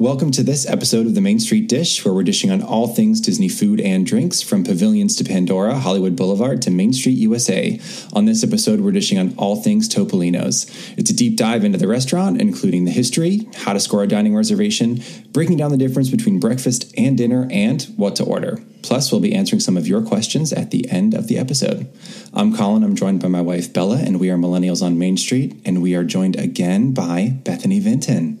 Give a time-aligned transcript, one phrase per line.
[0.00, 3.20] Welcome to this episode of the Main Street Dish, where we're dishing on all things
[3.20, 7.80] Disney food and drinks, from pavilions to Pandora, Hollywood Boulevard to Main Street, USA.
[8.12, 10.66] On this episode, we're dishing on all things Topolino's.
[10.96, 14.36] It's a deep dive into the restaurant, including the history, how to score a dining
[14.36, 18.62] reservation, breaking down the difference between breakfast and dinner, and what to order.
[18.82, 21.90] Plus, we'll be answering some of your questions at the end of the episode.
[22.32, 22.84] I'm Colin.
[22.84, 25.96] I'm joined by my wife, Bella, and we are Millennials on Main Street, and we
[25.96, 28.37] are joined again by Bethany Vinton.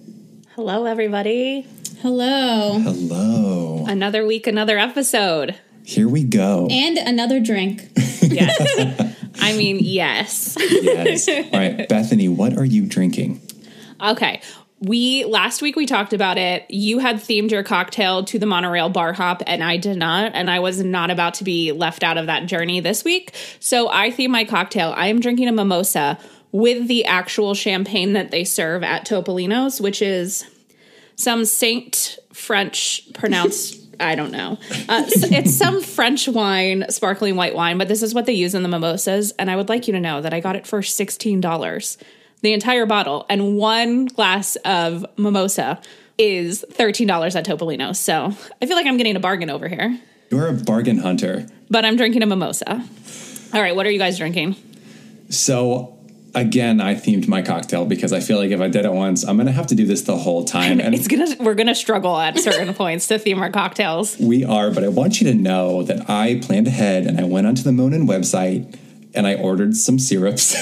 [0.58, 1.68] Hello, everybody.
[2.02, 2.80] Hello.
[2.80, 3.84] Hello.
[3.86, 5.54] Another week, another episode.
[5.84, 6.66] Here we go.
[6.68, 7.88] And another drink.
[8.20, 9.14] Yes.
[9.40, 10.56] I mean, yes.
[10.58, 11.28] yes.
[11.28, 13.40] All right, Bethany, what are you drinking?
[14.00, 14.42] Okay.
[14.80, 16.68] We last week we talked about it.
[16.68, 20.32] You had themed your cocktail to the monorail bar hop, and I did not.
[20.34, 23.34] And I was not about to be left out of that journey this week.
[23.60, 24.92] So I themed my cocktail.
[24.96, 26.18] I am drinking a mimosa
[26.52, 30.44] with the actual champagne that they serve at Topolino's, which is
[31.16, 33.84] some Saint French pronounced.
[34.00, 34.58] I don't know.
[34.88, 38.62] Uh, it's some French wine, sparkling white wine, but this is what they use in
[38.62, 39.32] the mimosas.
[39.32, 41.96] And I would like you to know that I got it for $16,
[42.40, 43.26] the entire bottle.
[43.28, 45.80] And one glass of mimosa
[46.16, 47.94] is $13 at Topolino.
[47.94, 48.32] So
[48.62, 49.98] I feel like I'm getting a bargain over here.
[50.30, 51.48] You're a bargain hunter.
[51.68, 52.84] But I'm drinking a mimosa.
[53.52, 54.54] All right, what are you guys drinking?
[55.28, 55.97] So
[56.34, 59.36] again, I themed my cocktail because I feel like if I did it once, I'm
[59.36, 60.80] gonna have to do this the whole time.
[60.80, 64.18] And it's gonna we're gonna struggle at certain points to theme our cocktails.
[64.18, 67.46] We are, but I want you to know that I planned ahead and I went
[67.46, 68.76] onto the Monin website
[69.14, 70.54] and I ordered some syrups.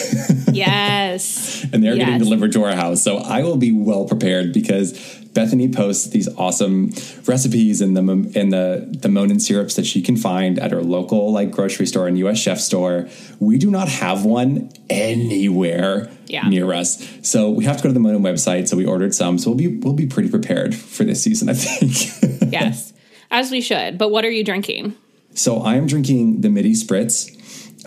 [0.52, 1.64] yes.
[1.72, 2.06] and they're yes.
[2.06, 3.02] getting delivered to our house.
[3.02, 4.92] So I will be well prepared because
[5.36, 6.92] Bethany posts these awesome
[7.26, 8.00] recipes in the
[8.34, 12.08] in the the Monin syrups that she can find at her local like grocery store
[12.08, 13.06] and US Chef store.
[13.38, 16.48] We do not have one anywhere yeah.
[16.48, 17.06] near us.
[17.22, 18.66] So we have to go to the Monin website.
[18.66, 19.36] So we ordered some.
[19.38, 22.50] So we'll be we'll be pretty prepared for this season, I think.
[22.52, 22.94] yes.
[23.30, 23.98] As we should.
[23.98, 24.96] But what are you drinking?
[25.34, 27.35] So I am drinking the Midi Spritz.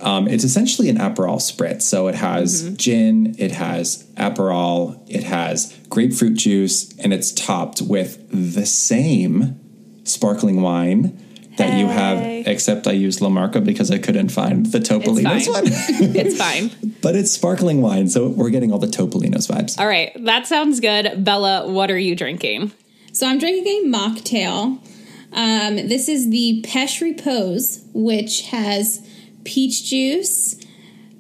[0.02, 1.84] Um, it's essentially an Aperol spritz.
[1.84, 2.76] So it has mm-hmm.
[2.76, 9.60] gin, it has Aperol, it has grapefruit juice, and it's topped with the same
[10.04, 11.18] sparkling wine
[11.58, 11.80] that hey.
[11.80, 15.64] you have, except I used La Marca because I couldn't find the Topolino's one.
[16.16, 16.72] it's fine.
[17.02, 19.80] But it's sparkling wine, so we're getting all the Topolino's vibes.
[19.80, 21.24] All right, that sounds good.
[21.24, 22.74] Bella, what are you drinking?
[23.14, 24.80] So I'm drinking a mocktail.
[25.32, 29.08] Um, this is the Peche Repose, which has
[29.44, 30.56] peach juice,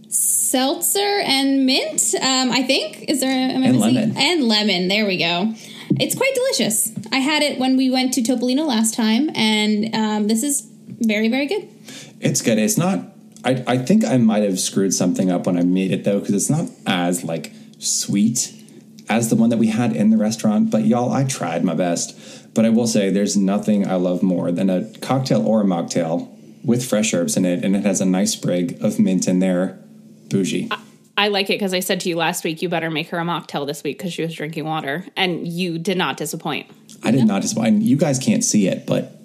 [0.07, 2.13] seltzer, and mint.
[2.16, 3.96] Um, I think is there am I and missing?
[3.96, 4.88] lemon and lemon.
[4.88, 5.53] There we go.
[6.00, 6.91] It's quite delicious.
[7.12, 11.29] I had it when we went to Topolino last time, and um, this is very
[11.29, 11.68] very good.
[12.19, 12.58] It's good.
[12.58, 13.00] It's not.
[13.44, 16.35] I I think I might have screwed something up when I made it though because
[16.35, 18.53] it's not as like sweet
[19.09, 20.69] as the one that we had in the restaurant.
[20.69, 22.18] But y'all, I tried my best.
[22.53, 26.28] But I will say, there's nothing I love more than a cocktail or a mocktail
[26.64, 29.80] with fresh herbs in it, and it has a nice sprig of mint in there.
[30.30, 30.68] Bougie.
[30.72, 30.80] I,
[31.18, 33.24] I like it because I said to you last week, you better make her a
[33.24, 36.70] mocktail this week because she was drinking water, and you did not disappoint.
[37.03, 37.81] I did not disappoint.
[37.81, 39.19] You guys can't see it, but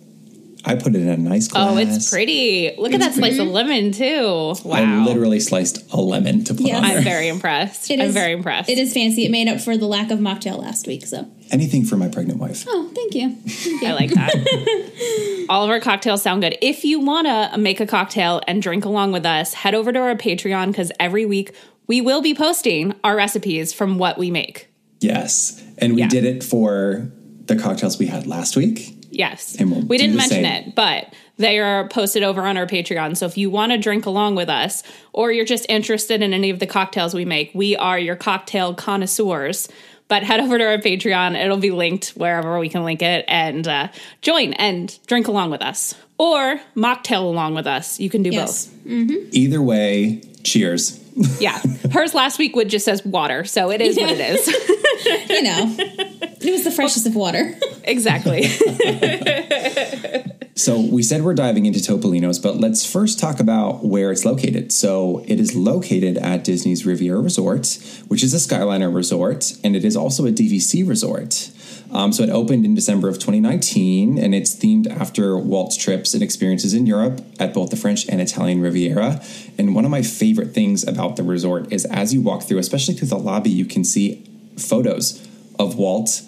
[0.66, 1.70] I put it in a nice glass.
[1.70, 2.74] Oh, it's pretty.
[2.78, 3.36] Look it's at that pretty.
[3.36, 4.54] slice of lemon too.
[4.64, 4.76] Wow.
[4.76, 6.76] I literally sliced a lemon to put yes.
[6.76, 6.98] on there.
[6.98, 7.90] I'm very impressed.
[7.90, 8.70] It I'm is, very impressed.
[8.70, 9.26] It is fancy.
[9.26, 11.06] It made up for the lack of mocktail last week.
[11.06, 12.64] So anything for my pregnant wife.
[12.66, 13.34] Oh, thank you.
[13.34, 13.88] Thank you.
[13.88, 15.46] I like that.
[15.50, 16.56] All of our cocktails sound good.
[16.62, 19.98] If you want to make a cocktail and drink along with us, head over to
[19.98, 21.54] our Patreon because every week
[21.86, 24.70] we will be posting our recipes from what we make.
[25.00, 25.62] Yes.
[25.76, 26.08] And we yeah.
[26.08, 27.10] did it for
[27.44, 28.93] the cocktails we had last week.
[29.14, 29.56] Yes.
[29.58, 30.68] We'll we didn't mention same.
[30.68, 33.16] it, but they are posted over on our Patreon.
[33.16, 34.82] So if you want to drink along with us
[35.12, 38.74] or you're just interested in any of the cocktails we make, we are your cocktail
[38.74, 39.68] connoisseurs.
[40.06, 41.42] But head over to our Patreon.
[41.42, 43.88] It'll be linked wherever we can link it and uh,
[44.20, 47.98] join and drink along with us or mocktail along with us.
[47.98, 48.66] You can do yes.
[48.66, 48.84] both.
[48.84, 49.28] Mm-hmm.
[49.32, 51.03] Either way, cheers.
[51.38, 51.60] Yeah.
[51.92, 53.44] Hers last week would just says water.
[53.44, 54.46] So it is what it is.
[55.30, 57.54] you know, it was the freshest of water.
[57.84, 58.44] exactly.
[60.54, 64.72] so we said we're diving into Topolino's, but let's first talk about where it's located.
[64.72, 67.78] So it is located at Disney's Riviera Resort,
[68.08, 71.50] which is a Skyliner resort, and it is also a DVC resort.
[71.92, 76.22] Um, so it opened in December of 2019, and it's themed after Walt's trips and
[76.22, 79.22] experiences in Europe at both the French and Italian Riviera.
[79.58, 82.94] And one of my favorite things about the resort is as you walk through, especially
[82.94, 84.24] through the lobby, you can see
[84.58, 85.26] photos
[85.58, 86.22] of Walt,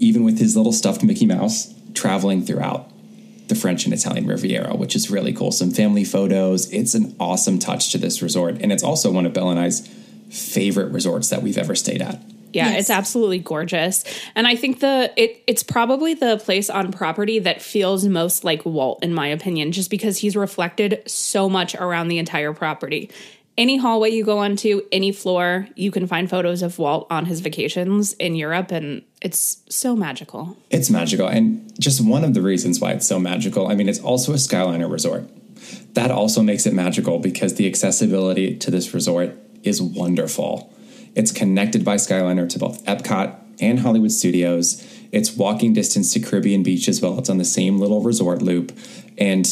[0.00, 2.90] even with his little stuffed Mickey Mouse, traveling throughout
[3.48, 5.52] the French and Italian Riviera, which is really cool.
[5.52, 6.70] Some family photos.
[6.72, 8.58] It's an awesome touch to this resort.
[8.60, 9.86] And it's also one of Belle and I's
[10.30, 12.20] favorite resorts that we've ever stayed at.
[12.56, 12.80] Yeah, Yes.
[12.80, 14.02] it's absolutely gorgeous.
[14.34, 18.64] And I think the it it's probably the place on property that feels most like
[18.64, 23.10] Walt in my opinion just because he's reflected so much around the entire property.
[23.58, 27.40] Any hallway you go onto, any floor, you can find photos of Walt on his
[27.40, 30.56] vacations in Europe and it's so magical.
[30.70, 31.26] It's magical.
[31.26, 34.36] And just one of the reasons why it's so magical, I mean, it's also a
[34.36, 35.24] Skyliner resort.
[35.94, 40.70] That also makes it magical because the accessibility to this resort is wonderful.
[41.16, 44.86] It's connected by Skyliner to both Epcot and Hollywood Studios.
[45.12, 47.18] It's walking distance to Caribbean Beach as well.
[47.18, 48.76] It's on the same little resort loop.
[49.16, 49.48] And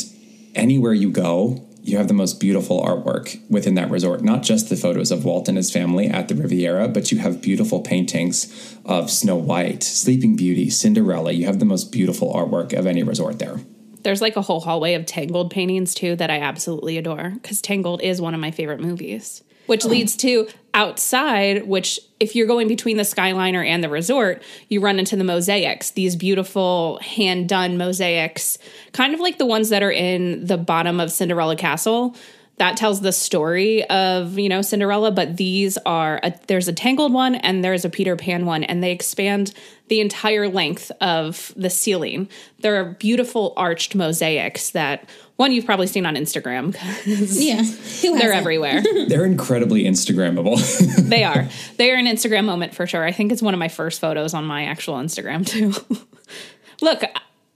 [0.55, 4.23] anywhere you go, you have the most beautiful artwork within that resort.
[4.23, 7.43] Not just the photos of Walt and his family at the Riviera, but you have
[7.43, 11.33] beautiful paintings of Snow White, Sleeping Beauty, Cinderella.
[11.33, 13.61] You have the most beautiful artwork of any resort there.
[14.03, 18.03] There's like a whole hallway of Tangled paintings too that I absolutely adore because Tangled
[18.03, 19.43] is one of my favorite movies.
[19.67, 19.89] Which oh.
[19.89, 24.99] leads to outside, which if you're going between the Skyliner and the resort, you run
[24.99, 28.59] into the mosaics, these beautiful hand done mosaics,
[28.93, 32.17] kind of like the ones that are in the bottom of Cinderella Castle.
[32.57, 37.13] That tells the story of, you know, Cinderella, but these are a, there's a Tangled
[37.13, 39.53] one and there's a Peter Pan one, and they expand
[39.89, 42.29] the entire length of the ceiling.
[42.61, 46.73] There are beautiful arched mosaics that one you've probably seen on Instagram.
[46.75, 47.57] 'cause Yeah.
[47.57, 48.35] They're hasn't?
[48.35, 48.83] everywhere.
[49.09, 51.09] They're incredibly Instagrammable.
[51.09, 51.49] they are.
[51.77, 53.05] They are an Instagram moment for sure.
[53.05, 55.73] I think it's one of my first photos on my actual Instagram too.
[56.83, 57.03] Look,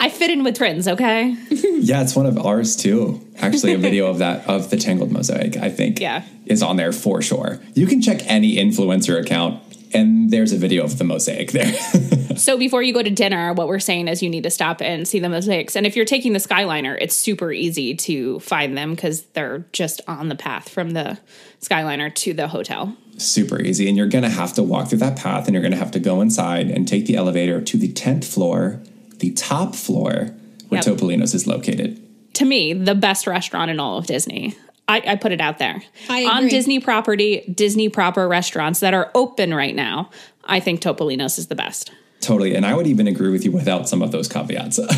[0.00, 1.36] I fit in with trends, okay?
[1.50, 3.20] yeah, it's one of ours too.
[3.38, 6.22] Actually, a video of that of the Tangled mosaic, I think, Yeah.
[6.46, 7.58] is on there for sure.
[7.74, 9.60] You can check any influencer account,
[9.94, 11.73] and there's a video of the mosaic there.
[12.38, 15.08] So before you go to dinner, what we're saying is you need to stop and
[15.08, 15.75] see the mosaics.
[15.75, 20.00] And if you're taking the Skyliner, it's super easy to find them because they're just
[20.06, 21.19] on the path from the
[21.61, 22.96] Skyliner to the hotel.
[23.17, 25.91] Super easy, and you're gonna have to walk through that path, and you're gonna have
[25.91, 28.81] to go inside and take the elevator to the tenth floor,
[29.17, 30.31] the top floor
[30.69, 30.96] where Yep.
[30.99, 32.00] Topolino's is located.
[32.34, 34.55] to me, the best restaurant in all of Disney.
[34.88, 35.82] I, I put it out there.
[36.08, 36.49] I On.
[36.49, 40.11] Disney property, Disney proper restaurants that are open right now,
[40.44, 41.93] I think Topolino's is the best.
[42.20, 44.81] Totally, and I would even agree with you without some of those caveats.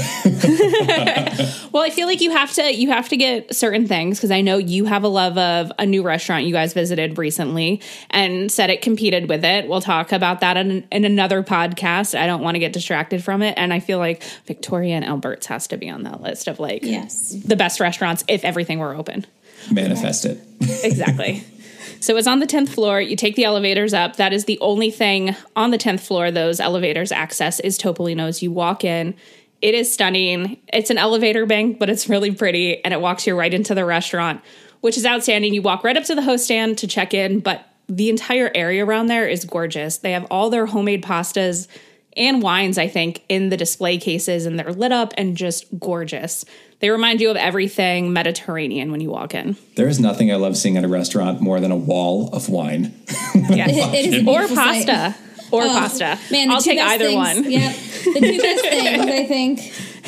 [1.73, 4.41] Well, I feel like you have to you have to get certain things because I
[4.41, 8.71] know you have a love of a new restaurant you guys visited recently and said
[8.71, 9.69] it competed with it.
[9.69, 12.19] We'll talk about that in, in another podcast.
[12.19, 15.47] I don't want to get distracted from it, and I feel like Victoria and Albert's
[15.47, 17.31] has to be on that list of like Yes.
[17.45, 19.27] the best restaurants if everything were open.
[19.71, 20.39] Manifest it.
[20.85, 21.45] exactly.
[22.01, 23.01] So it's on the 10th floor.
[23.01, 24.17] You take the elevators up.
[24.17, 28.43] That is the only thing on the 10th floor those elevators access is Topolino's.
[28.43, 29.15] You walk in.
[29.61, 30.57] It is stunning.
[30.73, 33.85] It's an elevator bank, but it's really pretty and it walks you right into the
[33.85, 34.41] restaurant,
[34.81, 35.53] which is outstanding.
[35.53, 38.85] You walk right up to the host stand to check in, but the entire area
[38.85, 39.99] around there is gorgeous.
[39.99, 41.67] They have all their homemade pastas
[42.17, 46.45] and wines, I think, in the display cases, and they're lit up and just gorgeous.
[46.81, 49.57] They remind you of everything Mediterranean when you walk in.
[49.77, 52.95] There is nothing I love seeing at a restaurant more than a wall of wine.
[53.51, 53.71] Yes.
[53.95, 54.87] It is or beautiful sight.
[54.87, 55.17] pasta.
[55.53, 56.19] Or Oh, pasta.
[56.31, 57.51] Man, I'll take either things, one.
[57.51, 57.77] Yep.
[58.15, 59.61] The two best things, I think.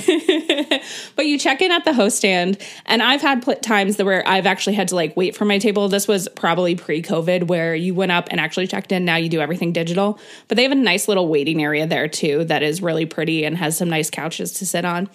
[1.14, 4.46] But you check in at the host stand, and I've had pl- times where I've
[4.46, 5.88] actually had to like wait for my table.
[5.88, 9.04] This was probably pre-COVID, where you went up and actually checked in.
[9.04, 10.18] Now you do everything digital,
[10.48, 13.56] but they have a nice little waiting area there too that is really pretty and
[13.58, 15.08] has some nice couches to sit on.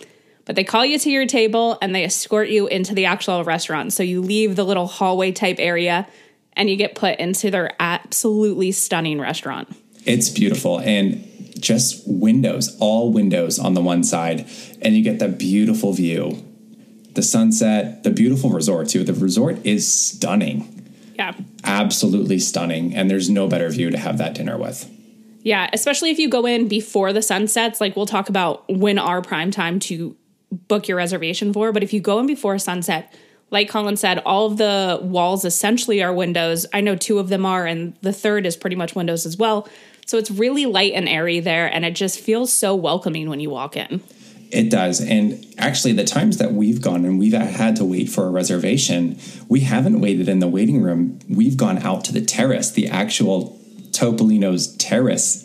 [0.45, 3.91] But they call you to your table and they escort you into the actual restaurant.
[3.91, 6.07] So you leave the little hallway type area
[6.53, 9.75] and you get put into their absolutely stunning restaurant.
[10.05, 11.27] It's beautiful and
[11.57, 14.47] just windows, all windows on the one side,
[14.81, 16.43] and you get that beautiful view.
[17.13, 19.03] The sunset, the beautiful resort too.
[19.03, 20.73] The resort is stunning.
[21.15, 21.33] Yeah.
[21.63, 24.89] Absolutely stunning, and there's no better view to have that dinner with.
[25.41, 27.79] Yeah, especially if you go in before the sun sets.
[27.79, 30.15] Like we'll talk about when our prime time to
[30.51, 31.71] book your reservation for.
[31.71, 33.13] But if you go in before sunset,
[33.49, 36.65] like Colin said, all of the walls essentially are windows.
[36.73, 39.67] I know two of them are, and the third is pretty much windows as well.
[40.07, 43.49] So it's really light and airy there, and it just feels so welcoming when you
[43.49, 44.01] walk in.
[44.49, 45.01] It does.
[45.01, 49.19] And actually, the times that we've gone and we've had to wait for a reservation,
[49.49, 51.19] we haven't waited in the waiting room.
[51.29, 53.59] We've gone out to the terrace, the actual
[53.91, 55.43] Topolino's terrace,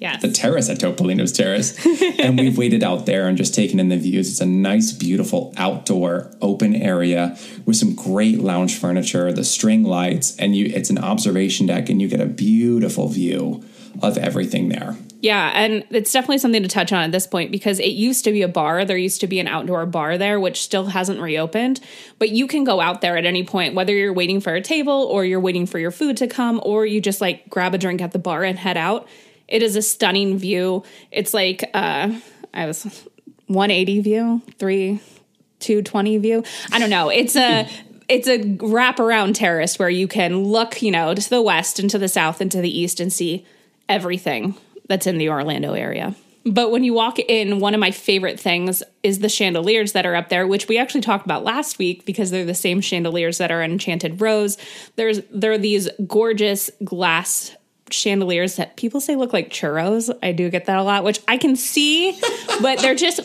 [0.00, 0.22] Yes.
[0.22, 1.78] the terrace at Topolino's Terrace.
[2.18, 4.28] and we've waited out there and just taken in the views.
[4.28, 7.36] It's a nice, beautiful outdoor open area
[7.66, 12.02] with some great lounge furniture, the string lights, and you it's an observation deck and
[12.02, 13.62] you get a beautiful view
[14.02, 14.96] of everything there.
[15.20, 18.32] Yeah, and it's definitely something to touch on at this point because it used to
[18.32, 18.84] be a bar.
[18.86, 21.80] There used to be an outdoor bar there, which still hasn't reopened.
[22.18, 24.92] But you can go out there at any point, whether you're waiting for a table
[24.92, 28.00] or you're waiting for your food to come or you just like grab a drink
[28.00, 29.06] at the bar and head out.
[29.46, 30.84] It is a stunning view.
[31.10, 32.18] It's like uh
[32.54, 32.84] I was
[33.46, 35.00] 180 view, 3
[35.58, 36.44] 220 view.
[36.72, 37.10] I don't know.
[37.10, 37.68] It's a
[38.08, 41.98] it's a wraparound terrace where you can look, you know, to the west and to
[41.98, 43.46] the south and to the east and see
[43.90, 44.54] everything
[44.88, 46.14] that's in the Orlando area.
[46.46, 50.14] But when you walk in, one of my favorite things is the chandeliers that are
[50.14, 53.50] up there, which we actually talked about last week because they're the same chandeliers that
[53.50, 54.56] are Enchanted Rose.
[54.96, 57.54] There's there are these gorgeous glass
[57.90, 60.16] chandeliers that people say look like churros.
[60.22, 62.18] I do get that a lot, which I can see,
[62.62, 63.20] but they're just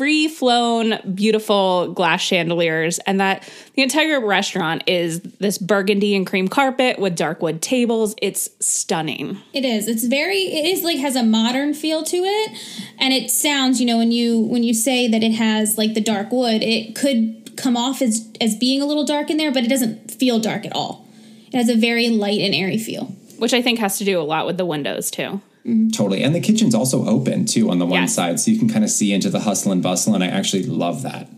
[0.00, 2.98] free flown, beautiful glass chandeliers.
[3.00, 8.14] And that the entire restaurant is this burgundy and cream carpet with dark wood tables.
[8.22, 9.36] It's stunning.
[9.52, 9.88] It is.
[9.88, 10.38] It's very.
[10.38, 12.50] It is like has a modern feel to it,
[12.98, 13.78] and it sounds.
[13.78, 16.96] You know, when you when you say that it has like the dark wood, it
[16.96, 20.40] could come off as as being a little dark in there, but it doesn't feel
[20.40, 21.06] dark at all.
[21.52, 24.22] It has a very light and airy feel which I think has to do a
[24.22, 25.40] lot with the windows too.
[25.66, 25.88] Mm-hmm.
[25.90, 26.22] Totally.
[26.22, 28.14] And the kitchen's also open too on the one Yes.
[28.14, 30.14] side, so you can kind of see into the hustle and bustle.
[30.14, 31.28] And I actually love that.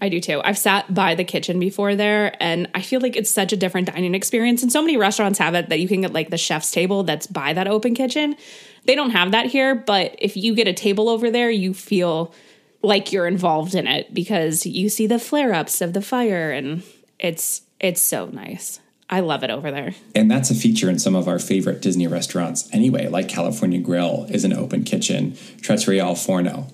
[0.00, 0.40] I do too.
[0.44, 3.92] I've sat by the kitchen before there and I feel like it's such a different
[3.92, 4.62] dining experience.
[4.62, 7.26] And so many restaurants have it that you can get like the chef's table that's
[7.26, 8.36] by that open kitchen.
[8.84, 12.32] They don't have that here, but if you get a table over there, you feel
[12.80, 16.84] like you're involved in it because you see the flare ups of the fire and
[17.18, 18.78] it's it's so nice.
[19.10, 19.94] I love it over there.
[20.14, 24.26] And that's a feature in some of our favorite Disney restaurants anyway, like California Grill
[24.28, 26.66] is an open kitchen, Trattoria al Forno,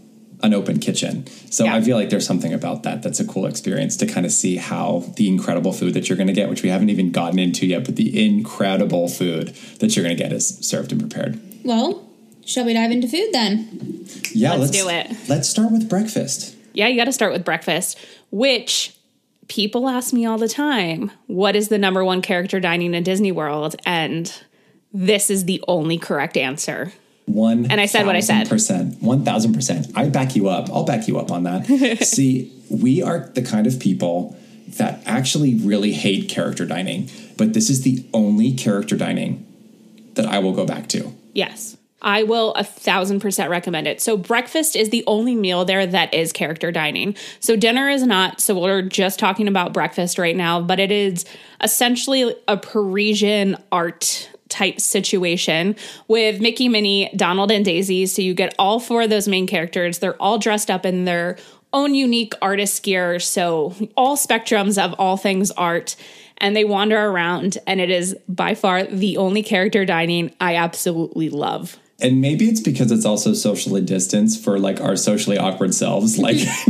[0.42, 1.26] an open kitchen.
[1.50, 1.76] So Yeah.
[1.76, 4.56] I feel like there's something about that that's a cool experience to kind of see
[4.56, 7.66] how the incredible food that you're going to get, which we haven't even gotten into
[7.66, 11.40] yet, but the incredible food that you're going to get is served and prepared.
[11.64, 12.06] Well,
[12.44, 14.06] shall we dive into food then?
[14.32, 15.16] Yeah, Let's do it.
[15.28, 16.56] Let's start with breakfast.
[16.72, 17.96] Yeah, you got to start with breakfast,
[18.32, 18.92] which
[19.48, 23.32] people ask me all the time what is the number one character dining in Disney
[23.32, 23.76] World?
[23.84, 24.32] And
[24.92, 26.92] this is the only correct answer.
[27.26, 28.48] One And I said what I said.
[28.48, 29.86] Percent, one thousand percent.
[29.94, 30.68] I back you up.
[30.68, 31.66] I'll back you up on that.
[32.04, 34.36] See, we are the kind of people
[34.76, 37.08] that actually really hate character dining,
[37.38, 39.46] but this is the only character dining
[40.14, 41.12] that I will go back to.
[41.32, 41.76] Yes.
[42.04, 44.00] I will a thousand percent recommend it.
[44.00, 47.16] So, breakfast is the only meal there that is character dining.
[47.40, 48.40] So, dinner is not.
[48.40, 51.24] So, we're just talking about breakfast right now, but it is
[51.62, 55.74] essentially a Parisian art type situation
[56.06, 58.04] with Mickey, Minnie, Donald, and Daisy.
[58.06, 59.98] So, you get all four of those main characters.
[59.98, 61.38] They're all dressed up in their
[61.72, 63.18] own unique artist gear.
[63.18, 65.96] So, all spectrums of all things art
[66.38, 71.30] and they wander around and it is by far the only character dining I absolutely
[71.30, 71.78] love.
[72.00, 76.18] And maybe it's because it's also socially distanced for like our socially awkward selves.
[76.18, 76.38] Like,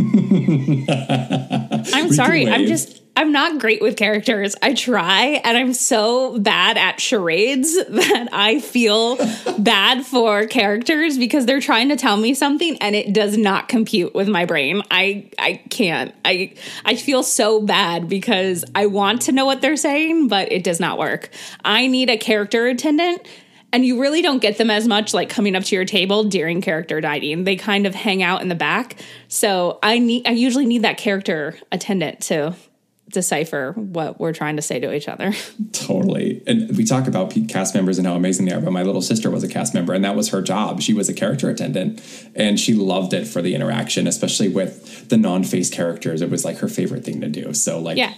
[1.94, 4.56] I'm sorry, I'm just I'm not great with characters.
[4.60, 9.16] I try and I'm so bad at charades that I feel
[9.58, 14.14] bad for characters because they're trying to tell me something and it does not compute
[14.14, 14.82] with my brain.
[14.90, 16.12] I I can't.
[16.24, 16.54] I
[16.84, 20.80] I feel so bad because I want to know what they're saying, but it does
[20.80, 21.30] not work.
[21.64, 23.26] I need a character attendant
[23.74, 26.60] and you really don't get them as much like coming up to your table during
[26.60, 27.42] character dining.
[27.42, 28.94] They kind of hang out in the back.
[29.26, 32.54] So I need I usually need that character attendant to
[33.10, 35.32] decipher what we're trying to say to each other.
[35.72, 36.40] Totally.
[36.46, 39.28] And we talk about cast members and how amazing they are, but my little sister
[39.28, 40.80] was a cast member and that was her job.
[40.80, 42.00] She was a character attendant
[42.36, 46.22] and she loved it for the interaction, especially with the non face characters.
[46.22, 47.52] It was like her favorite thing to do.
[47.54, 48.14] So, like, Yeah.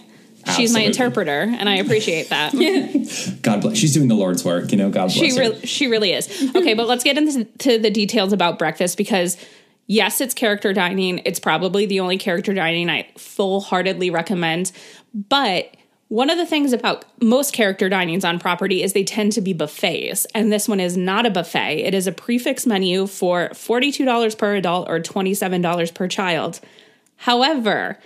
[0.55, 2.53] She's my interpreter and I appreciate that.
[3.41, 3.77] God bless.
[3.77, 5.39] She's doing the Lord's work, you know, God bless she her.
[5.39, 6.27] really she really is.
[6.55, 7.45] Okay, but let's get into
[7.77, 9.37] the details about breakfast because
[9.87, 11.21] yes, it's character dining.
[11.25, 14.71] It's probably the only character dining I full-heartedly recommend.
[15.13, 15.75] But
[16.09, 19.51] one of the things about most character dinings on property is they tend to be
[19.51, 21.83] buffets, and this one is not a buffet.
[21.83, 26.61] It is a prix fixe menu for $42 per adult or $27 per child.
[27.17, 27.99] However,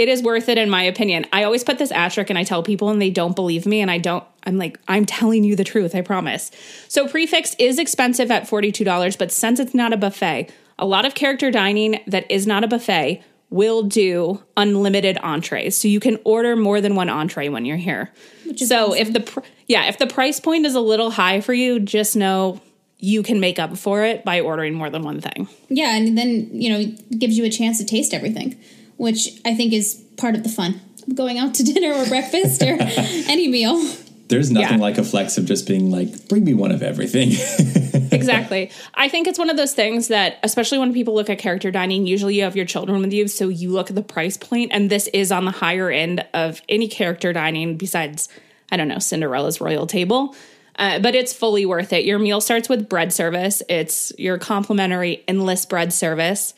[0.00, 1.26] it is worth it in my opinion.
[1.30, 3.90] I always put this asterisk and I tell people and they don't believe me and
[3.90, 6.50] I don't I'm like I'm telling you the truth, I promise.
[6.88, 11.04] So prix fixe is expensive at $42, but since it's not a buffet, a lot
[11.04, 15.76] of character dining that is not a buffet will do unlimited entrees.
[15.76, 18.10] So you can order more than one entree when you're here.
[18.46, 21.52] is so if the pr- yeah, if the price point is a little high for
[21.52, 22.62] you, just know
[22.98, 25.46] you can make up for it by ordering more than one thing.
[25.68, 28.58] Yeah, and then you know it gives you a chance to taste everything,
[29.00, 30.78] which I think is part of the fun
[31.08, 33.82] of going out to dinner or breakfast or any meal.
[34.28, 34.82] There's nothing Yeah.
[34.84, 37.30] like a flex of just being like, bring me one of everything.
[38.12, 38.70] exactly.
[38.94, 42.06] I think it's one of those things that, especially when people look at character dining,
[42.06, 44.90] usually you have your children with you, so you look at the price point, and
[44.90, 48.28] this is on the higher end of any character dining besides,
[48.70, 50.36] I don't know, Cinderella's Royal Table.
[50.76, 52.04] Uh, but it's fully worth it.
[52.04, 53.62] Your meal starts with bread service.
[53.68, 56.54] It's your complimentary endless bread service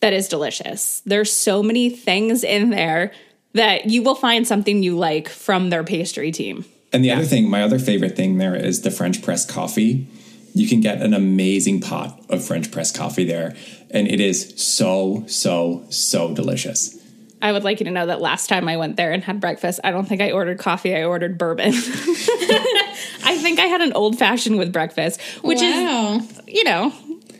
[0.00, 1.02] that is delicious.
[1.06, 3.12] There's so many things in there
[3.54, 6.64] that you will find something you like from their pastry team.
[6.92, 10.06] And the other thing, my other favorite thing there is the French press coffee.
[10.54, 13.54] You can get an amazing pot of French press coffee there,
[13.90, 16.98] and it is so, so, so delicious.
[17.42, 19.80] I would like you to know that last time I went there and had breakfast,
[19.84, 21.68] I don't think I ordered coffee, I ordered bourbon.
[21.74, 26.16] I think I had an old fashioned with breakfast, which wow.
[26.16, 26.92] is, you know,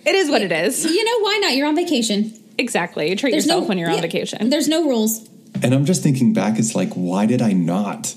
[0.04, 0.84] it is what it is.
[0.84, 1.56] You know, why not?
[1.56, 2.32] You're on vacation.
[2.58, 3.10] Exactly.
[3.10, 4.50] You treat There's yourself no- when you're on vacation.
[4.50, 5.28] There's no rules.
[5.62, 8.14] And I'm just thinking back, it's like, why did I not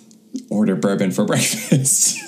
[0.50, 2.20] order bourbon for breakfast?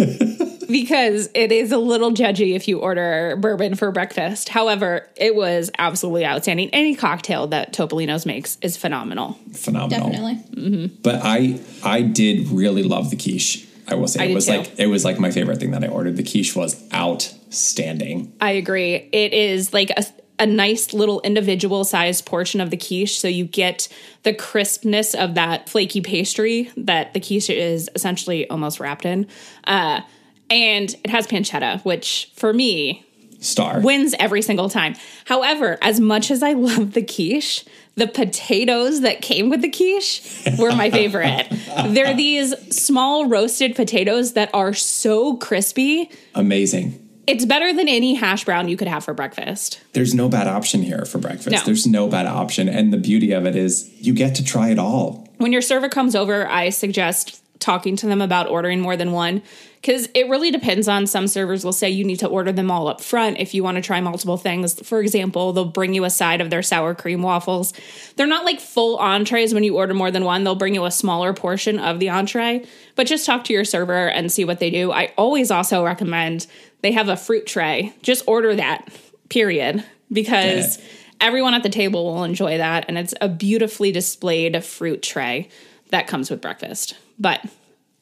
[0.70, 4.48] because it is a little judgy if you order bourbon for breakfast.
[4.50, 6.70] However, it was absolutely outstanding.
[6.70, 9.38] Any cocktail that Topolino's makes is phenomenal.
[9.54, 10.10] Phenomenal.
[10.10, 10.36] Definitely.
[10.56, 10.96] Mm-hmm.
[11.04, 13.68] But I I did really love the quiche.
[13.88, 14.54] I will say I it was too.
[14.60, 16.16] like it was like my favorite thing that I ordered.
[16.16, 18.32] The quiche was outstanding.
[18.40, 18.94] I agree.
[19.12, 20.06] It is like a,
[20.42, 23.20] a nice little individual sized portion of the quiche.
[23.20, 23.88] So you get
[24.24, 29.28] the crispness of that flaky pastry that the quiche is essentially almost wrapped in.
[29.66, 30.02] Uh,
[30.50, 33.06] and it has pancetta, which for me
[33.40, 33.82] Star.
[33.82, 34.96] wins every single time.
[35.26, 37.64] However, as much as I love the quiche,
[37.96, 41.48] the potatoes that came with the quiche were my favorite.
[41.88, 46.10] They're these small roasted potatoes that are so crispy.
[46.34, 47.10] Amazing.
[47.32, 49.80] It's better than any hash brown you could have for breakfast.
[49.94, 51.50] There's no bad option here for breakfast.
[51.50, 51.62] No.
[51.64, 52.68] There's no bad option.
[52.68, 55.28] And the beauty of it is you get to try it all.
[55.38, 59.42] When your server comes over, I suggest talking to them about ordering more than one
[59.82, 62.88] because it really depends on some servers will say you need to order them all
[62.88, 64.80] up front if you want to try multiple things.
[64.88, 67.74] For example, they'll bring you a side of their sour cream waffles.
[68.16, 70.92] They're not like full entrees when you order more than one, they'll bring you a
[70.92, 74.70] smaller portion of the entree, but just talk to your server and see what they
[74.70, 74.92] do.
[74.92, 76.46] I always also recommend
[76.82, 77.94] they have a fruit tray.
[78.02, 78.90] Just order that,
[79.30, 80.84] period, because it.
[81.20, 85.50] everyone at the table will enjoy that and it's a beautifully displayed fruit tray
[85.90, 86.96] that comes with breakfast.
[87.20, 87.46] But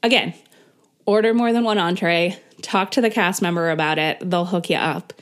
[0.02, 0.34] again,
[1.06, 4.78] order more than one entree, talk to the cast member about it, they'll hook you
[4.78, 5.14] up.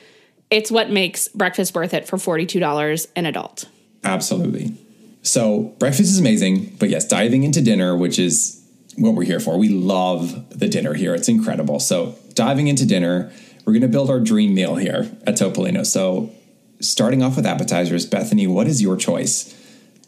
[0.50, 3.66] It's what makes breakfast worth it for $42 an adult.
[4.04, 4.78] Absolutely.
[5.24, 8.64] So breakfast is amazing, but yes, diving into dinner, which is
[8.98, 9.58] what we're here for.
[9.58, 11.14] We love the dinner here.
[11.14, 11.80] It's incredible.
[11.80, 13.32] So diving into dinner,
[13.68, 15.86] we're going to build our dream meal here at Topolino.
[15.86, 16.32] So
[16.80, 19.54] starting off with appetizers, Bethany, what is your choice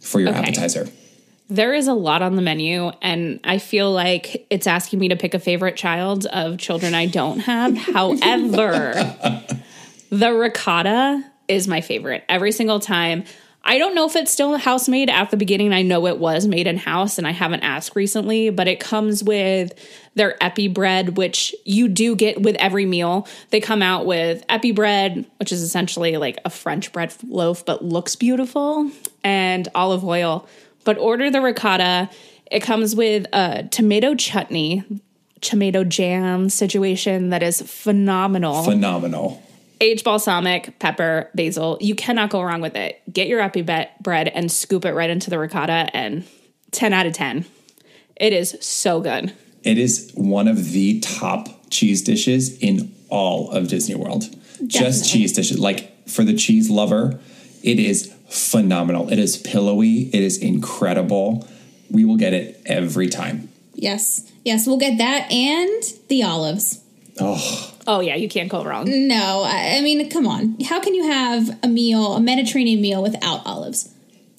[0.02, 0.40] for your Okay.
[0.40, 0.88] appetizer?
[1.50, 5.18] There is a lot on the menu, and I feel like it's asking me to
[5.18, 7.76] pick a favorite child of children I don't have.
[7.94, 8.94] However,
[10.10, 13.26] the ricotta is my favorite every single time.
[13.64, 15.74] I don't know if it's still house made at the beginning.
[15.74, 19.24] I know it was made in house, and I haven't asked recently, but it comes
[19.24, 19.74] with
[20.16, 23.28] their epi bread, which you do get with every meal.
[23.52, 27.84] They come out with epi bread, which is essentially like a French bread loaf, but
[27.84, 28.90] looks beautiful,
[29.24, 30.48] and olive oil.
[30.84, 32.10] But order the ricotta.
[32.50, 34.84] It comes with a tomato chutney,
[35.42, 39.44] tomato jam situation that is phenomenal Phenomenal.
[39.82, 41.78] Aged balsamic, pepper, basil.
[41.80, 43.02] You cannot go wrong with it.
[43.12, 46.26] Get your epi bread and scoop it right into the ricotta, and
[46.72, 47.46] 10 out of 10.
[48.16, 49.34] It is so good.
[49.64, 54.26] It is one of the top cheese dishes in all of Disney World.
[54.68, 55.60] Just cheese dishes.
[55.60, 57.20] Like for the cheese lover,
[57.64, 59.12] it is phenomenal.
[59.12, 60.10] It is pillowy.
[60.14, 61.48] It is incredible.
[61.90, 63.50] We will get it every time.
[63.74, 64.30] Yes.
[64.44, 66.84] Yes, we'll get that and the olives.
[67.20, 68.86] Oh, Oh, yeah, you can't go wrong.
[69.08, 70.58] No, I, I mean, come on.
[70.62, 73.90] How can you have a meal, a Mediterranean meal without olives?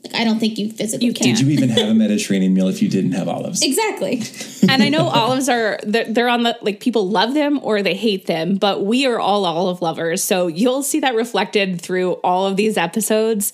[0.05, 1.25] Like, I don't think you physically You can.
[1.27, 1.39] can't.
[1.39, 3.63] did you even have a Mediterranean meal if you didn't have olives?
[3.63, 4.23] Exactly.
[4.71, 7.95] and I know olives are, they're, they're on the, like, people love them or they
[7.95, 10.23] hate them, but we are all olive lovers.
[10.23, 13.53] So you'll see that reflected through all of these episodes.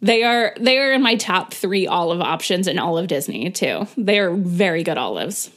[0.00, 3.86] They are they are in my top three olive options in all of Disney too.
[3.96, 5.50] They are very good olives.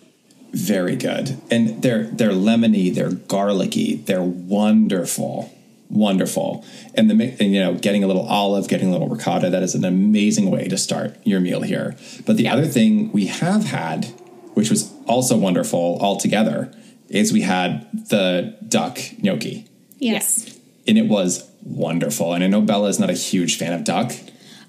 [0.54, 1.40] Very good.
[1.52, 5.54] And they're they're lemony, they're garlicky, they're wonderful.
[5.90, 6.66] Wonderful.
[6.96, 9.74] And the and, you know, getting a little olive, getting a little ricotta, that is
[9.76, 11.96] an amazing way to start your meal here.
[12.26, 14.06] But the other thing we have had,
[14.54, 16.74] which was also wonderful altogether,
[17.10, 19.66] is we had the duck gnocchi.
[19.98, 20.60] Yes.
[20.88, 22.34] And it was wonderful.
[22.34, 24.14] And I know Bella is not a huge fan of duck.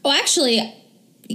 [0.04, 0.72] Oh, actually,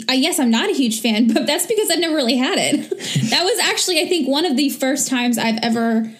[0.09, 2.89] I guess I'm not a huge fan, but that's because I've never really had it.
[3.29, 6.11] that was actually, I think, one of the first times I've ever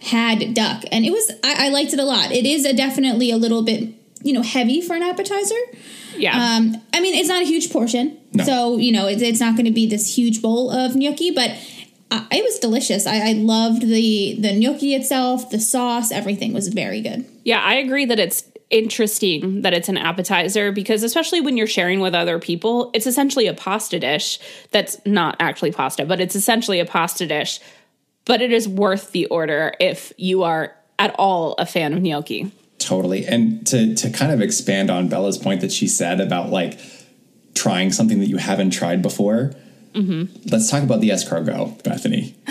[0.00, 2.32] had duck, and it was I, I liked it a lot.
[2.32, 5.54] It is a definitely a little bit you know heavy for an appetizer.
[6.16, 6.32] Yeah.
[6.36, 8.44] Um, I mean, it's not a huge portion, No.
[8.44, 11.50] so you know it's, it's not going to be this huge bowl of gnocchi, but
[12.10, 13.06] uh, it was delicious.
[13.06, 17.24] I, I loved the the gnocchi itself, the sauce, everything was very good.
[17.44, 18.42] Yeah, I agree that it's
[18.72, 23.46] interesting that it's an appetizer because especially when you're sharing with other people, it's essentially
[23.46, 27.60] a pasta dish that's not actually pasta, but it's essentially a pasta dish.
[28.24, 32.50] But it is worth the order if you are at all a fan of gnocchi.
[32.78, 33.26] Totally.
[33.26, 36.80] And to to kind of expand on Bella's point that she said about like
[37.54, 39.52] trying something that you haven't tried before.
[39.92, 40.48] Mm-hmm.
[40.50, 42.34] Let's talk about the escargot, Bethany.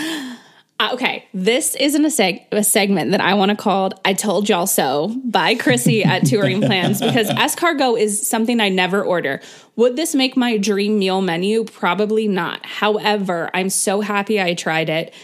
[0.82, 4.48] Uh, okay, this isn't a, seg- a segment that I want to call I Told
[4.48, 9.40] Y'all So by Chrissy at Touring Plans because escargot is something I never order.
[9.76, 11.62] Would this make my dream meal menu?
[11.62, 12.66] Probably not.
[12.66, 15.14] However, I'm so happy I tried it.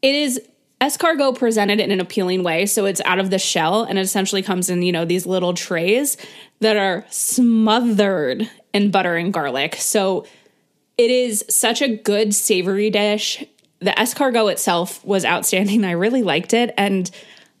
[0.00, 0.40] It is
[0.80, 2.64] escargot presented in an appealing way.
[2.66, 5.54] So it's out of the shell and it essentially comes in, you know, these little
[5.54, 6.16] trays
[6.60, 9.74] that are smothered in butter and garlic.
[9.74, 10.24] So
[10.96, 13.44] it is such a good savory dish.
[13.80, 15.84] The escargot itself was outstanding.
[15.84, 16.72] I really liked it.
[16.76, 17.10] And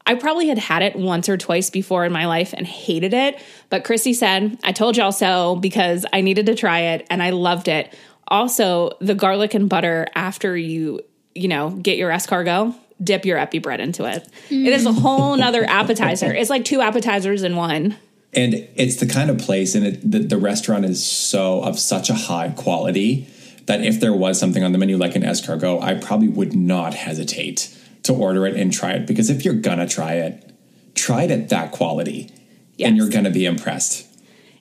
[0.06, 3.40] I probably had had it once or twice before in my life and hated it.
[3.68, 7.30] But Chrissy said, I told y'all so because I needed to try it and I
[7.30, 7.94] loved it.
[8.28, 11.00] Also, the garlic and butter after you,
[11.34, 14.28] you know, get your escargot, dip your epi bread into it.
[14.50, 16.32] It is a whole nother appetizer.
[16.32, 17.96] It's like two appetizers in one.
[18.32, 22.10] And it's the kind of place, and it, the, the restaurant is so of such
[22.10, 23.26] a high quality
[23.66, 26.94] that if there was something on the menu like an escargot, I probably would not
[26.94, 29.06] hesitate to order it and try it.
[29.06, 30.52] Because if you're gonna try it,
[30.94, 32.30] try it at that quality,
[32.76, 32.88] Yes.
[32.88, 34.06] and you're gonna be impressed.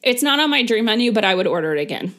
[0.03, 2.13] It's not on my dream menu, but I would order it again.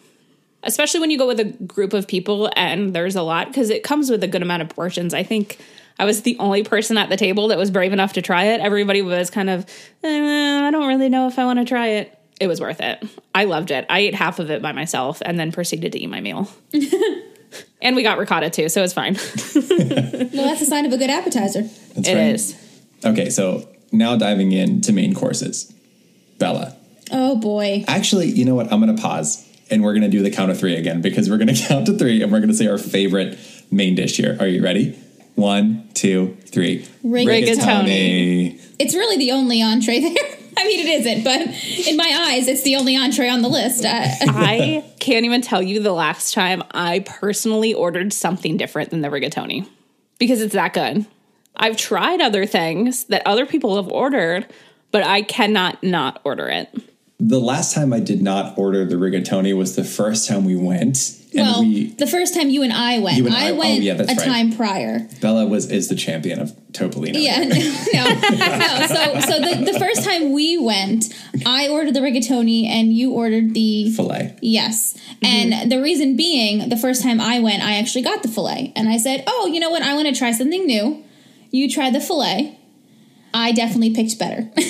[0.62, 3.82] Especially when you go with a group of people and there's a lot because it
[3.82, 5.14] comes with a good amount of portions.
[5.14, 5.58] I think
[5.98, 8.60] I was the only person at the table that was brave enough to try it.
[8.60, 9.64] Everybody was kind of,
[10.04, 12.18] eh, I don't really know if I want to try it.
[12.40, 13.06] It was worth it.
[13.34, 13.84] I loved it.
[13.90, 16.50] I ate half of it by myself and then proceeded to eat my meal.
[17.82, 19.16] and we got ricotta too, so it's fine.
[20.32, 21.62] Well, that's a sign of a good appetizer.
[21.62, 22.34] That's It right.
[22.34, 22.54] is.
[23.04, 25.72] Okay, so now diving into main courses.
[26.38, 26.76] Bella.
[27.12, 27.84] Oh boy.
[27.88, 28.72] Actually, you know what?
[28.72, 31.28] I'm going to pause and we're going to do the count of three again because
[31.28, 33.38] we're going to count to three and we're going to say our favorite
[33.70, 34.36] main dish here.
[34.40, 34.92] Are you ready?
[35.34, 36.86] One, two, three.
[37.04, 38.60] Rigatoni.
[38.78, 40.36] It's really the only entree there.
[40.56, 41.40] I mean, it isn't, but
[41.86, 43.84] in my eyes, it's the only entree on the list.
[43.84, 43.88] Uh,
[44.20, 49.08] I can't even tell you the last time I personally ordered something different than the
[49.08, 49.68] rigatoni
[50.18, 51.06] because it's that good.
[51.56, 54.46] I've tried other things that other people have ordered,
[54.92, 56.68] but I cannot not order it.
[57.20, 61.16] The last time I did not order the rigatoni was the first time we went.
[61.32, 63.56] And well, we, the first time you and I went, You and I- I oh,
[63.56, 64.24] went yeah, that's a right.
[64.24, 65.06] time prior.
[65.20, 67.22] Bella was is the champion of Topolino.
[67.22, 67.56] Yeah, no,
[67.92, 68.56] no.
[68.56, 68.86] no.
[68.86, 71.14] So, so the, the first time we went,
[71.46, 74.36] I ordered the rigatoni and you ordered the Filet.
[74.40, 74.94] Yes.
[75.22, 75.26] Mm-hmm.
[75.26, 78.72] And the reason being, the first time I went, I actually got the filet.
[78.74, 79.82] And I said, oh, you know what?
[79.82, 81.04] I want to try something new.
[81.52, 82.56] You tried the filet.
[83.32, 84.50] I definitely picked better.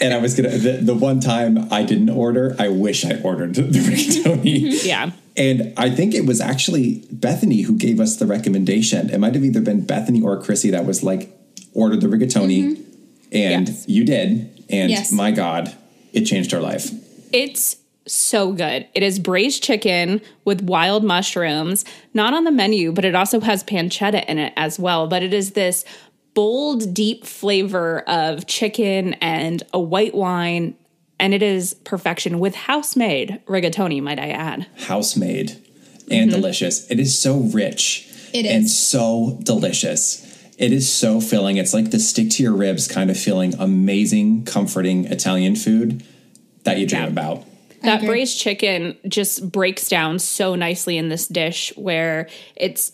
[0.00, 3.54] And I was gonna the, the one time I didn't order, I wish I ordered
[3.54, 4.82] the rigatoni.
[4.84, 5.10] Yeah.
[5.36, 9.10] And I think it was actually Bethany who gave us the recommendation.
[9.10, 11.30] It might have either been Bethany or Chrissy that was like,
[11.74, 12.62] order the rigatoni.
[12.62, 12.82] Mm-hmm.
[13.32, 13.84] And Yes.
[13.88, 14.64] you did.
[14.70, 15.12] And Yes.
[15.12, 15.74] my God,
[16.12, 16.90] it changed our life.
[17.32, 17.76] It's
[18.06, 18.88] so good.
[18.94, 23.62] It is braised chicken with wild mushrooms, not on the menu, but it also has
[23.62, 25.06] pancetta in it as well.
[25.06, 25.84] But it is this
[26.40, 30.74] bold, deep flavor of chicken and a white wine.
[31.18, 34.66] And it is perfection with house made rigatoni, might I add.
[34.86, 35.50] House made
[36.10, 36.40] and mm-hmm.
[36.40, 36.90] delicious.
[36.90, 38.08] It is so rich.
[38.32, 40.26] It And so delicious.
[40.56, 41.58] It is so filling.
[41.58, 46.02] It's like the stick to your ribs kind of feeling amazing, comforting Italian food
[46.64, 47.08] that you dream Yeah.
[47.08, 47.44] about.
[47.82, 52.92] That braised chicken just breaks down so nicely in this dish where it's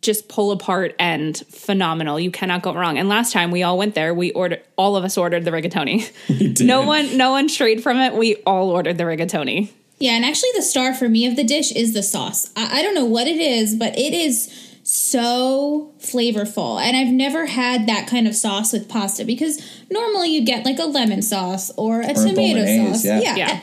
[0.00, 2.20] just pull apart and phenomenal.
[2.20, 2.98] You cannot go wrong.
[2.98, 6.60] And last time we all went there, we ordered all of us ordered the rigatoni.
[6.64, 8.14] no one no one strayed from it.
[8.14, 9.70] We all ordered the rigatoni.
[9.98, 12.50] yeah, and actually, the star for me of the dish is the sauce.
[12.56, 14.52] I, I don't know what it is, but it is
[14.84, 16.80] so flavorful.
[16.80, 20.78] And I've never had that kind of sauce with pasta because normally you get like
[20.78, 23.04] a lemon sauce or a tomato bolognese, sauce.
[23.04, 23.36] yeah.
[23.36, 23.62] Yeah.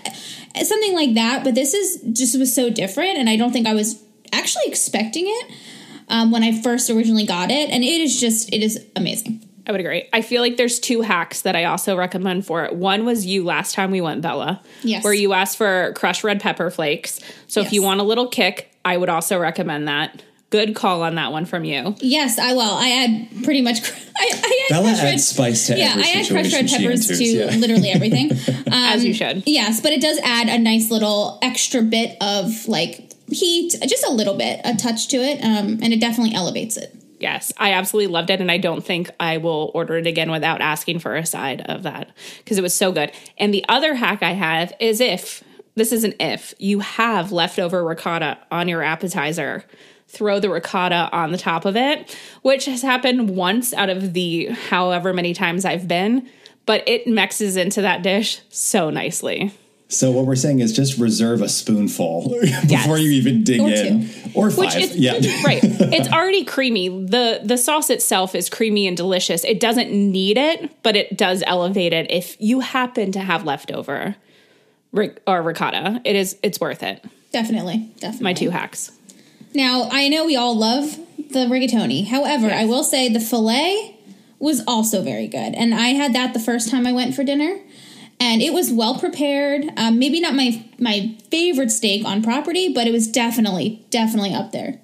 [0.54, 1.44] uh, something like that.
[1.44, 5.24] But this is just was so different, and I don't think I was actually expecting
[5.26, 5.52] it
[6.10, 7.70] um, when I first originally got it.
[7.70, 9.42] And it is just it is amazing.
[9.68, 10.08] I would agree.
[10.14, 12.76] I feel like there's two hacks that I also recommend for it.
[12.76, 15.04] One was you last time we went, Bella, Yes.
[15.04, 17.20] where you asked for crushed red pepper flakes.
[17.48, 20.22] So if you want a little kick, I would also recommend that.
[20.52, 21.96] good call on that one from you.
[22.00, 22.62] Yes, I will.
[22.62, 22.90] I
[23.32, 23.80] add pretty much.
[24.18, 26.68] I, I add Bella crushed red- adds spice to yeah, every I add crushed red
[26.70, 27.46] peppers enters, to yeah.
[27.58, 28.32] literally everything.
[28.32, 29.44] Um, As you should.
[29.48, 34.12] Yes, but it does add a nice little extra bit of like heat, just a
[34.12, 36.96] little bit, a touch to it, um, and it definitely elevates it.
[37.20, 40.62] Yes, I absolutely loved it, and I don't think I will order it again without
[40.62, 43.12] asking for a side of that because it was so good.
[43.38, 45.44] And the other hack I have is if
[45.76, 49.64] this is an if you have leftover ricotta on your appetizer,
[50.08, 54.48] throw the ricotta on the top of it, which has happened once out of the
[54.48, 56.28] however many times I've been,
[56.66, 59.54] but it mixes into that dish so nicely.
[59.88, 62.30] So what we're saying is just reserve a spoonful
[62.68, 64.82] before you even dig Or in, or Which five.
[64.82, 65.14] is yeah,
[65.46, 65.60] right.
[65.64, 66.90] It's already creamy.
[66.90, 69.44] the The sauce itself is creamy and delicious.
[69.44, 72.10] It doesn't need it, but it does elevate it.
[72.10, 74.16] If you happen to have leftover
[74.92, 77.04] ric- or ricotta, it is it's worth it.
[77.32, 78.24] Definitely, definitely.
[78.24, 78.92] My two hacks.
[79.54, 82.08] Now, I know we all love the rigatoni.
[82.08, 83.98] However, I will say the filet
[84.40, 85.54] was also very good.
[85.54, 87.60] And I had that the first time I went for dinner.
[88.20, 89.66] And it was well prepared.
[89.78, 94.52] Um, maybe not my my favorite steak on property, but it was definitely definitely up
[94.52, 94.80] there.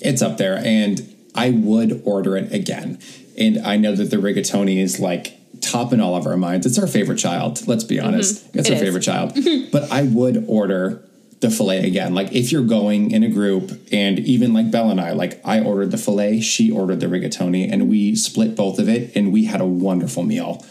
[0.00, 1.00] it's up there, and
[1.34, 2.98] I would order it again.
[3.38, 6.66] And I know that the rigatoni is like top in all of our minds.
[6.66, 7.66] It's our favorite child.
[7.66, 8.82] Let's be honest, it's It our is.
[8.82, 9.36] favorite child.
[9.72, 11.02] but I would order
[11.40, 12.14] the fillet again.
[12.14, 15.60] Like if you're going in a group, and even like Belle and I, like I
[15.60, 19.44] ordered the fillet, she ordered the rigatoni, and we split both of it, and we
[19.46, 20.64] had a wonderful meal.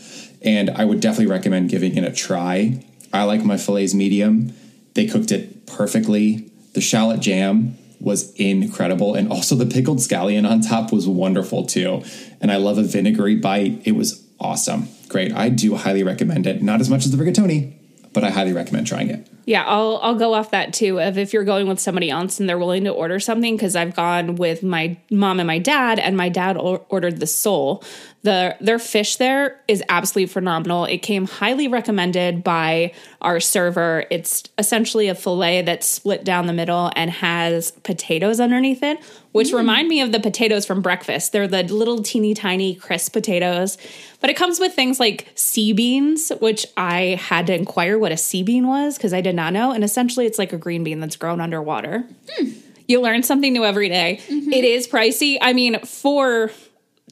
[0.46, 2.86] And I would definitely recommend giving it a try.
[3.12, 4.54] I like my fillets medium.
[4.94, 6.52] They cooked it perfectly.
[6.74, 9.16] The shallot jam was incredible.
[9.16, 12.04] And also the pickled scallion on top was wonderful too.
[12.40, 13.82] And I love a vinegary bite.
[13.86, 14.88] It was awesome.
[15.10, 15.34] Great.
[15.34, 16.62] I do highly recommend it.
[16.62, 17.74] Not as much as the rigatoni,
[18.14, 19.28] but I highly recommend trying it.
[19.46, 21.00] Yeah, I'll I'll go off that too.
[21.00, 23.96] Of if you're going with somebody else and they're willing to order something, because I've
[23.96, 27.84] gone with my mom and my dad, and my dad or- ordered the sole.
[28.26, 30.86] The their fish there is absolutely phenomenal.
[30.86, 34.06] It came highly recommended by our server.
[34.10, 39.00] It's essentially a fillet that's split down the middle and has potatoes underneath it,
[39.32, 39.58] which mm.
[39.58, 41.34] remind me of the potatoes from breakfast.
[41.34, 43.78] They're the little teeny tiny crisp potatoes,
[44.22, 48.18] but it comes with things like sea beans, which I had to inquire what a
[48.18, 49.72] sea bean was because I did not know.
[49.72, 52.08] And essentially, it's like a green bean that's grown underwater.
[52.28, 52.50] Hmm.
[52.88, 54.20] You learn something new every day.
[54.28, 54.52] Mm-hmm.
[54.52, 55.38] It is pricey.
[55.42, 56.50] I mean, for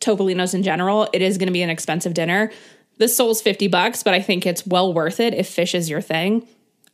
[0.03, 2.51] Topolino's in general, it is going to be an expensive dinner.
[2.97, 6.01] The sole's 50 bucks, but I think it's well worth it if fish is your
[6.01, 6.47] thing.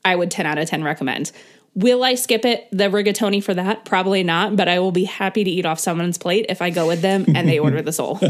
[0.05, 1.31] I would 10 out of 10 recommend.
[1.75, 3.85] Will I skip it, the rigatoni for that?
[3.85, 6.87] Probably not, but I will be happy to eat off someone's plate if I go
[6.87, 8.19] with them and they order the soul.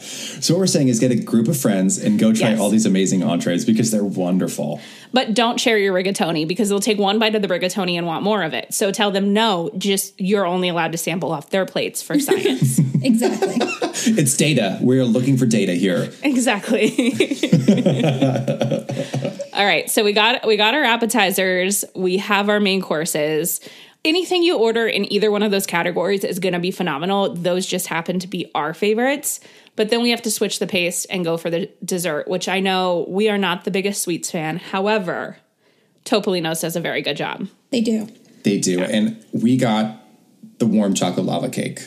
[0.00, 2.60] So what we're saying is get a group of friends and go try Yes.
[2.60, 4.80] all these amazing entrees because they're wonderful.
[5.12, 8.22] But don't share your rigatoni because they'll take one bite of the rigatoni and want
[8.22, 8.72] more of it.
[8.74, 12.80] So tell them no, just you're only allowed to sample off their plates for science.
[13.00, 13.58] Exactly.
[13.60, 14.76] It's data.
[14.80, 16.10] We're looking for data here.
[16.24, 16.88] exactly.
[19.52, 23.60] All right, so we got we got our appetizers, we have our main courses.
[24.04, 27.34] Anything you order in either one of those categories is going to be phenomenal.
[27.34, 29.40] Those just happen to be our favorites.
[29.78, 32.58] But then we have to switch the pace and go for the dessert, which I
[32.60, 34.56] know we are not the biggest sweets fan.
[34.58, 35.38] However,
[36.04, 37.48] Topolino's does a very good job.
[37.70, 38.08] they do.
[38.42, 38.80] They do.
[38.82, 40.02] And we got
[40.58, 41.80] the warm chocolate lava cake.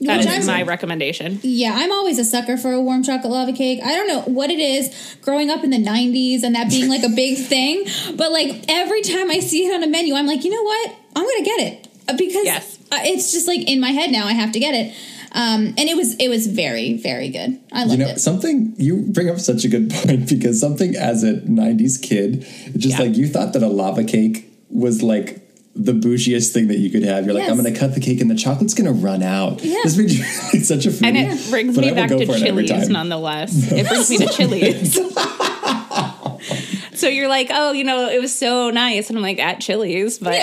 [0.00, 1.40] That Which is my recommendation.
[1.42, 3.80] Yeah, I'm always a sucker for a warm chocolate lava cake.
[3.84, 7.02] I don't know what it is growing up in the 90s and that being like
[7.02, 7.84] a big thing,
[8.16, 10.94] but like every time I see it on a menu, I'm like, you know what?
[11.16, 12.78] I'm going to get it Uh, because Yes.
[12.92, 14.26] uh, it's just like in my head now.
[14.26, 14.94] I have to get it.
[15.32, 17.60] Um, and it was it was very very good.
[17.72, 18.20] I loved You know, it.
[18.20, 22.98] something you bring up such a good point because something as a 90s kid, just
[22.98, 23.06] Yeah.
[23.06, 25.44] like you thought that a lava cake was like
[25.76, 27.24] the bougiest thing that you could have.
[27.24, 27.52] You're like, Yes.
[27.52, 29.62] I'm going to cut the cake and the chocolate's going to run out.
[29.62, 29.76] Yeah.
[29.84, 31.06] This made you like such a foodie.
[31.06, 33.70] And it brings me back to for Chili's nonetheless.
[33.70, 34.94] It brings me to Chili's.
[36.98, 39.08] so you're like, oh, you know, it was so nice.
[39.08, 40.18] And I'm like, at Chili's.
[40.18, 40.40] But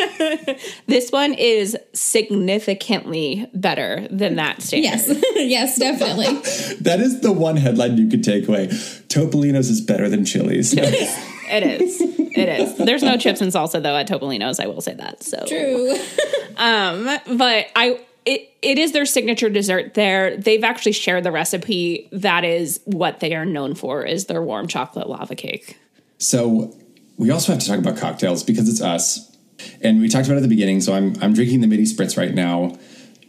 [0.86, 4.84] this one is significantly better than that standard.
[4.84, 6.26] Yes, yes, definitely.
[6.80, 8.68] That is the one headline you could take away.
[8.68, 10.72] Topolino's is better than Chili's.
[10.72, 10.84] It
[11.62, 12.00] is.
[12.00, 12.76] It is.
[12.76, 14.60] There's no chips and salsa though at Topolino's.
[14.60, 15.22] I will say that.
[15.22, 15.94] So True.
[16.56, 17.04] Um,
[17.36, 20.36] but I it it is their signature dessert there.
[20.36, 22.08] They've actually shared the recipe.
[22.12, 25.78] That is what they are known for is their warm chocolate lava cake.
[26.18, 26.76] So
[27.16, 29.29] we also have to talk about cocktails because it's us.
[29.80, 30.80] And we talked about at the beginning.
[30.80, 32.78] So I'm I'm drinking the midi spritz right now.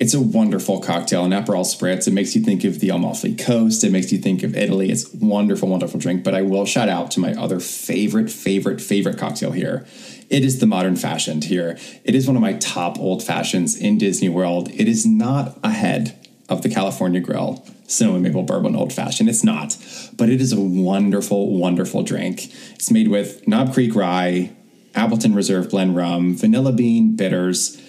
[0.01, 2.07] It's a wonderful cocktail, an Aperol Spritz.
[2.07, 3.83] It makes you think of the Amalfi Coast.
[3.83, 4.89] It makes you think of Italy.
[4.89, 6.23] It's wonderful, wonderful drink.
[6.23, 9.85] But I will shout out to my other favorite, favorite, favorite cocktail here.
[10.27, 11.77] It is the modern fashioned here.
[12.03, 14.71] It is one of my top old fashions in Disney World.
[14.71, 16.17] It is not ahead
[16.49, 19.29] of the California Grill cinnamon maple bourbon old fashioned.
[19.29, 19.77] It's not,
[20.17, 22.51] but it is a wonderful, wonderful drink.
[22.73, 24.51] It's made with Knob Creek rye,
[24.95, 27.81] Appleton Reserve blend rum, vanilla bean bitters,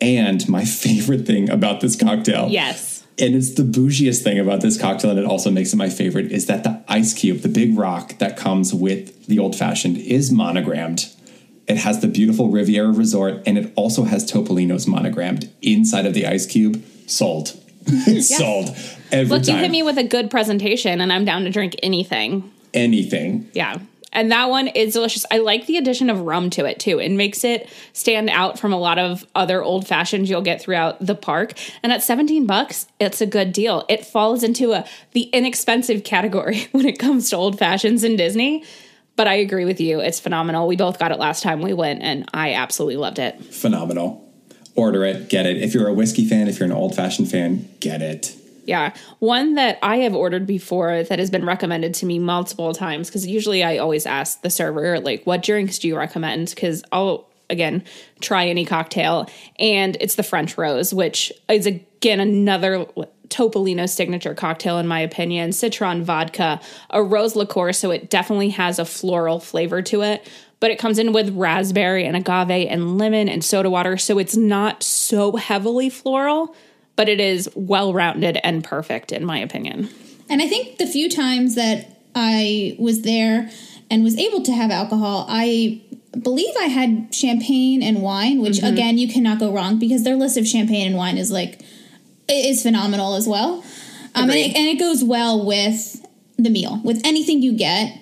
[0.00, 2.48] and my favorite thing about this cocktail.
[2.48, 3.06] Yes.
[3.18, 6.30] And it's the bougiest thing about this cocktail, and it also makes it my favorite,
[6.30, 10.30] is that the ice cube, the big rock that comes with the old fashioned, is
[10.30, 11.10] monogrammed.
[11.66, 16.26] It has the beautiful Riviera Resort, and it also has Topolino's monogrammed inside of the
[16.26, 16.84] ice cube.
[17.06, 17.48] Sold.
[18.20, 18.76] Sold.
[19.10, 22.52] Every Look, you hit me with a good presentation, and I'm down to drink anything.
[22.74, 23.50] Anything.
[23.54, 23.78] Yeah.
[24.16, 25.26] And that one is delicious.
[25.30, 26.98] I like the addition of rum to it too.
[26.98, 31.04] It makes it stand out from a lot of other old fashions you'll get throughout
[31.04, 31.52] the park.
[31.82, 33.84] And at 17 bucks, it's a good deal.
[33.90, 38.64] It falls into a the inexpensive category when it comes to old fashions in Disney.
[39.16, 40.00] But I agree with you.
[40.00, 40.66] It's phenomenal.
[40.66, 43.44] We both got it last time we went and I absolutely loved it.
[43.44, 44.22] Phenomenal.
[44.74, 45.58] Order it, get it.
[45.58, 48.34] If you're a whiskey fan, if you're an old fashioned fan, get it.
[48.66, 48.94] Yeah.
[49.20, 53.26] One that I have ordered before that has been recommended to me multiple times because
[53.26, 56.50] usually I always ask the server, like, what drinks do you recommend?
[56.50, 57.84] Because I'll, again,
[58.20, 59.30] try any cocktail.
[59.60, 62.86] And it's the French Rose, which is, again, another
[63.28, 65.52] Topolino signature cocktail, in my opinion.
[65.52, 67.72] Citron vodka, a rose liqueur.
[67.72, 70.28] So it definitely has a floral flavor to it.
[70.58, 73.96] But it comes in with raspberry and agave and lemon and soda water.
[73.96, 76.56] So it's not so heavily floral
[76.96, 79.88] but it is well rounded and perfect in my opinion.
[80.28, 83.50] And I think the few times that I was there
[83.90, 85.82] and was able to have alcohol, I
[86.18, 88.72] believe I had champagne and wine, which Mm-hmm.
[88.72, 91.60] again you cannot go wrong because their list of champagne and wine is like
[92.28, 93.62] is phenomenal as well.
[94.14, 96.04] Um, and, it, and it goes well with
[96.38, 96.80] the meal.
[96.82, 97.98] With anything you get,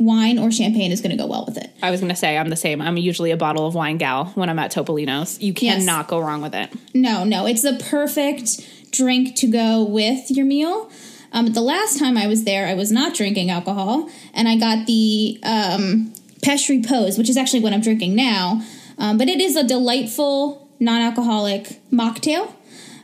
[0.00, 1.70] wine or champagne is going to go well with it.
[1.82, 2.80] I was going to say I'm the same.
[2.80, 5.38] I'm usually a bottle of wine gal when I'm at Topolino's.
[5.40, 5.78] You Yes.
[5.84, 6.72] cannot go wrong with it.
[6.94, 10.90] No, no, it's the perfect drink to go with your meal.
[11.32, 14.86] Um, the last time I was there, I was not drinking alcohol, and I got
[14.86, 18.62] the um, Peche Repose, which is actually what I'm drinking now.
[18.98, 22.52] Um, but it is a delightful non-alcoholic mocktail.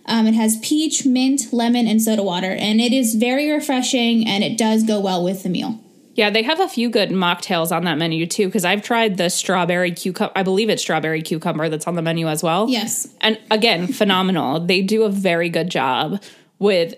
[0.06, 4.42] Um, it has peach, mint, lemon, and soda water, and it is very refreshing, and
[4.42, 5.78] it does go well with the meal.
[6.16, 9.28] Yeah, they have a few good mocktails on that menu too because I've tried the
[9.28, 10.32] strawberry cucumber.
[10.34, 12.68] I believe it's strawberry cucumber that's on the menu as well.
[12.68, 13.06] Yes.
[13.20, 14.60] And again, phenomenal.
[14.60, 16.22] They do a very good job
[16.58, 16.94] with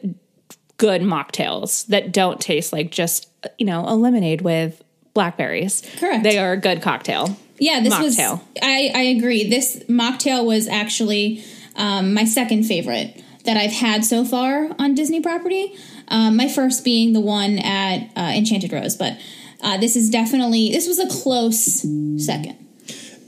[0.77, 3.29] good mocktails that don't taste like just,
[3.59, 4.83] you know, a lemonade with
[5.15, 5.83] blackberries.
[5.99, 6.23] Correct.
[6.23, 7.37] They are a good cocktail.
[7.59, 8.33] Yeah, this Mocktail.
[8.39, 8.41] was.
[8.63, 9.49] I, I agree.
[9.49, 11.43] This mocktail was actually
[11.75, 15.75] um, my second favorite that I've had so far on Disney property.
[16.09, 19.19] Um, my first being the one at uh, Enchanted Rose, but
[19.61, 21.85] uh, this is definitely this was a close
[22.25, 22.57] second.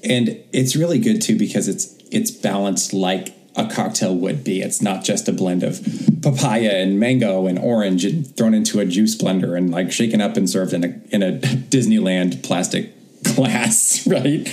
[0.03, 4.63] And it's really good too because it's it's balanced like a cocktail would be.
[4.63, 5.81] It's not just a blend of
[6.23, 10.37] papaya and mango and orange and thrown into a juice blender and like shaken up
[10.37, 14.49] and served in a in a Disneyland plastic glass, right?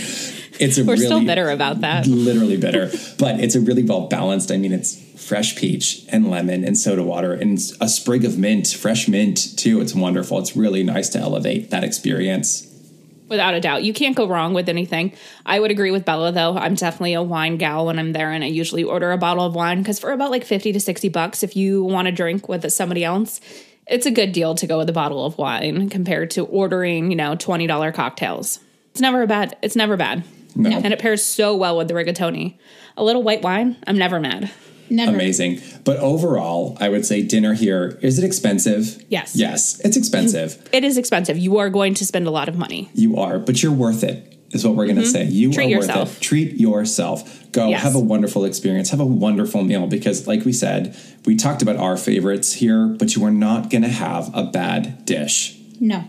[0.60, 2.08] It's a We're really still bitter about that.
[2.08, 2.90] literally bitter,
[3.20, 4.52] but it's a really well balanced.
[4.52, 8.68] I mean, it's fresh peach and lemon and soda water and a sprig of mint,
[8.68, 9.82] fresh mint too.
[9.82, 10.40] It's wonderful.
[10.40, 12.64] It's really nice to elevate that experience.
[13.28, 13.84] Without a doubt.
[13.84, 15.12] You can't go wrong with anything.
[15.46, 16.56] I would agree with Bella though.
[16.56, 19.54] I'm definitely a wine gal when I'm there and I usually order a bottle of
[19.54, 22.72] wine because for about like 50 to 60 bucks if you want to drink with
[22.72, 23.42] somebody else,
[23.86, 27.18] it's a good deal to go with a bottle of wine compared to ordering, you
[27.18, 28.60] know, $20 cocktails.
[28.92, 30.24] It's never a bad it's never bad.
[30.58, 30.72] No.
[30.72, 32.58] And it pairs so well with the rigatoni.
[32.98, 34.50] A little white wine, I'm never mad.
[34.90, 35.12] Never.
[35.14, 35.60] Amazing.
[35.84, 39.04] But overall, I would say dinner here is it expensive?
[39.10, 39.36] Yes.
[39.36, 40.68] Yes, it's expensive.
[40.72, 41.38] It is expensive.
[41.38, 42.90] You are going to spend a lot of money.
[42.94, 44.34] You are, but you're worth it.
[44.52, 45.26] Is what we're going to say.
[45.26, 45.54] You Mm-hmm.
[45.56, 46.18] Treat are worth yourself.
[46.18, 46.22] it.
[46.22, 47.52] Treat yourself.
[47.52, 47.84] Go Yes.
[47.84, 48.90] have a wonderful experience.
[48.92, 53.14] Have a wonderful meal because, like we said, we talked about our favorites here, but
[53.14, 55.58] you are not going to have a bad dish.
[55.82, 56.06] No.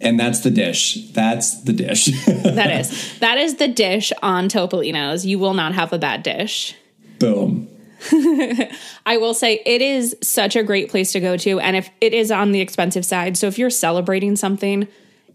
[0.00, 1.10] And that's the dish.
[1.10, 2.08] That's the dish.
[2.26, 3.18] That is.
[3.18, 5.26] that is the dish on Topolino's.
[5.26, 6.74] You will not have a bad dish.
[7.18, 7.68] Boom.
[9.06, 11.60] I will say it is such a great place to go to.
[11.60, 14.86] And if it is on the expensive side, so if you're celebrating something,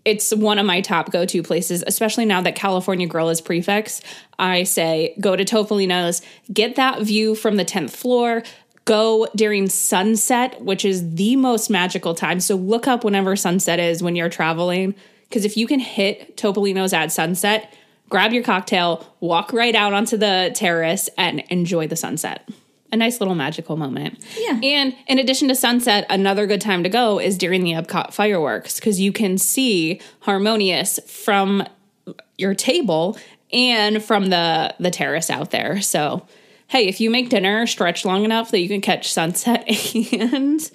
[0.05, 3.61] it's one of my top go to places, especially now that California Grill is prix
[3.61, 4.01] fixe.
[4.37, 6.21] I say go to Topolino's,
[6.51, 8.43] get that view from the 10th floor.
[8.85, 12.39] Go during sunset, which is the most magical time.
[12.39, 14.95] So look up whenever sunset is when you're traveling.
[15.29, 17.73] Because if you can hit Topolino's at sunset,
[18.09, 22.47] grab your cocktail, walk right out onto the terrace, and enjoy the sunset
[22.93, 24.23] a nice little magical moment.
[24.37, 24.59] Yeah.
[24.61, 28.79] And in addition to sunset, another good time to go is during the Epcot fireworks
[28.79, 31.67] because you can see Harmonious from
[32.37, 33.17] your table
[33.51, 35.81] and from the the terrace out there.
[35.81, 36.25] So,
[36.67, 39.63] hey, if you make dinner stretch long enough that you can catch sunset
[40.13, 40.71] and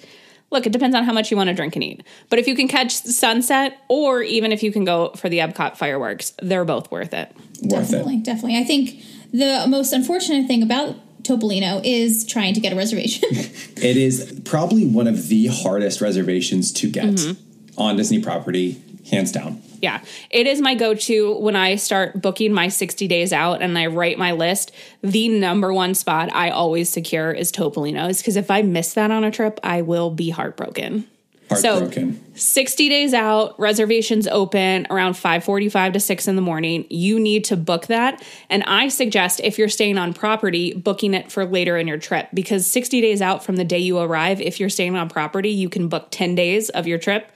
[0.51, 2.03] look, it depends on how much you want to drink and eat.
[2.29, 5.77] But if you can catch sunset or even if you can go for the Epcot
[5.77, 7.31] fireworks, they're both worth it.
[7.61, 8.23] Worth definitely, it.
[8.23, 8.57] definitely.
[8.57, 13.29] I think the most unfortunate thing about Topolino is trying to get a reservation.
[13.81, 17.79] It is probably one of the hardest reservations to get Mm-hmm.
[17.81, 19.61] on Disney property, hands down.
[19.81, 23.77] Yeah, it is my go to when I start booking my 60 days out and
[23.77, 24.71] I write my list.
[25.01, 29.23] The number one spot I always secure is Topolino's because if I miss that on
[29.23, 31.07] a trip, I will be heartbroken.
[31.49, 32.23] Heartbroken.
[32.35, 36.85] 60 days out, reservations open around 5:45 to 6 in the morning.
[36.89, 38.23] You need to book that.
[38.49, 42.27] And I suggest if you're staying on property, booking it for later in your trip
[42.33, 45.69] because 60 days out from the day you arrive, if you're staying on property, you
[45.69, 47.31] can book 10 days of your trip.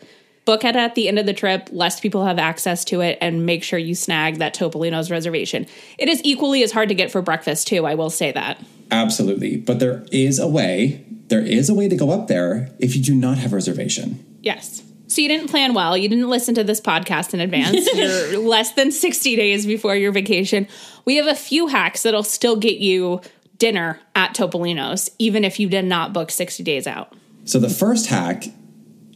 [0.46, 3.46] Book it at the end of the trip, lest people have access to it, and
[3.46, 5.66] make sure you snag that Topolino's reservation.
[5.98, 7.86] It is equally as hard to get for breakfast, too.
[7.86, 8.62] I will say that.
[8.92, 9.58] Absolutely.
[9.58, 13.02] But there is a way, there is a way to go up there if you
[13.02, 14.24] do not have a reservation.
[14.42, 14.84] Yes.
[15.08, 15.96] So you didn't plan well.
[15.96, 17.88] You didn't listen to this podcast in advance.
[17.94, 20.68] You're less than 60 days before your vacation.
[21.06, 23.22] We have a few hacks that'll still get you
[23.58, 27.14] dinner at Topolino's, even if you did not book 60 days out.
[27.46, 28.46] So the first hack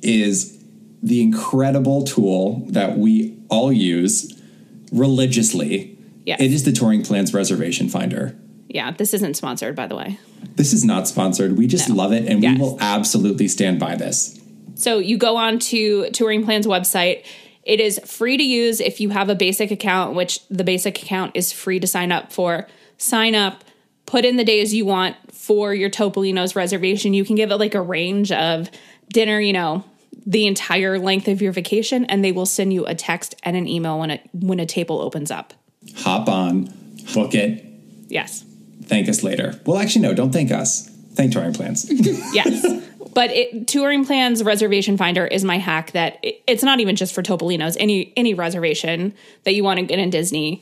[0.02, 0.57] is
[1.04, 4.34] the incredible tool that we all use
[4.92, 5.98] religiously.
[6.26, 6.42] Yes.
[6.42, 8.36] It is the Touring Plans Reservation Finder.
[8.68, 10.20] Yeah, this isn't sponsored, by the way.
[10.56, 11.58] This is not sponsored.
[11.58, 11.96] We just No.
[11.96, 12.56] love it and Yes.
[12.58, 14.40] we will absolutely stand by this.
[14.76, 17.22] So you go on to Touring Plan's website.
[17.64, 21.32] It is free to use if you have a basic account, which the basic account
[21.36, 22.68] is free to sign up for.
[22.98, 23.64] Sign up,
[24.06, 27.14] put in the days you want for your Topolino's reservation.
[27.14, 28.70] You can give it like a range of
[29.12, 29.84] dinner, you know,
[30.28, 33.68] the entire length of your vacation, and they will send you a text and an
[33.68, 35.54] email when it when a table opens up.
[36.00, 36.66] Hop on,
[37.14, 37.64] book it,
[38.10, 38.44] Yes.
[38.84, 39.60] thank us later.
[39.66, 40.90] Well, actually, no, don't thank us.
[41.14, 41.90] Thank Touring Plans.
[42.34, 42.84] Yes.
[43.14, 47.16] But it, touring plans reservation finder is my hack that it, it's not even just
[47.16, 50.62] for Topolino's any any reservation that you want to get in Disney.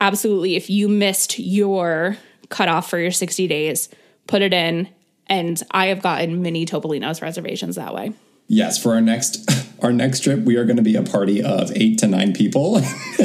[0.00, 2.16] Absolutely, if you missed your
[2.50, 3.88] cutoff for your 60 days,
[4.28, 4.88] put it in.
[5.26, 8.12] And I have gotten many Topolino's reservations that way.
[8.52, 9.50] Yes, for our next
[9.82, 12.76] our next trip, we are going to be a party of eight to nine people,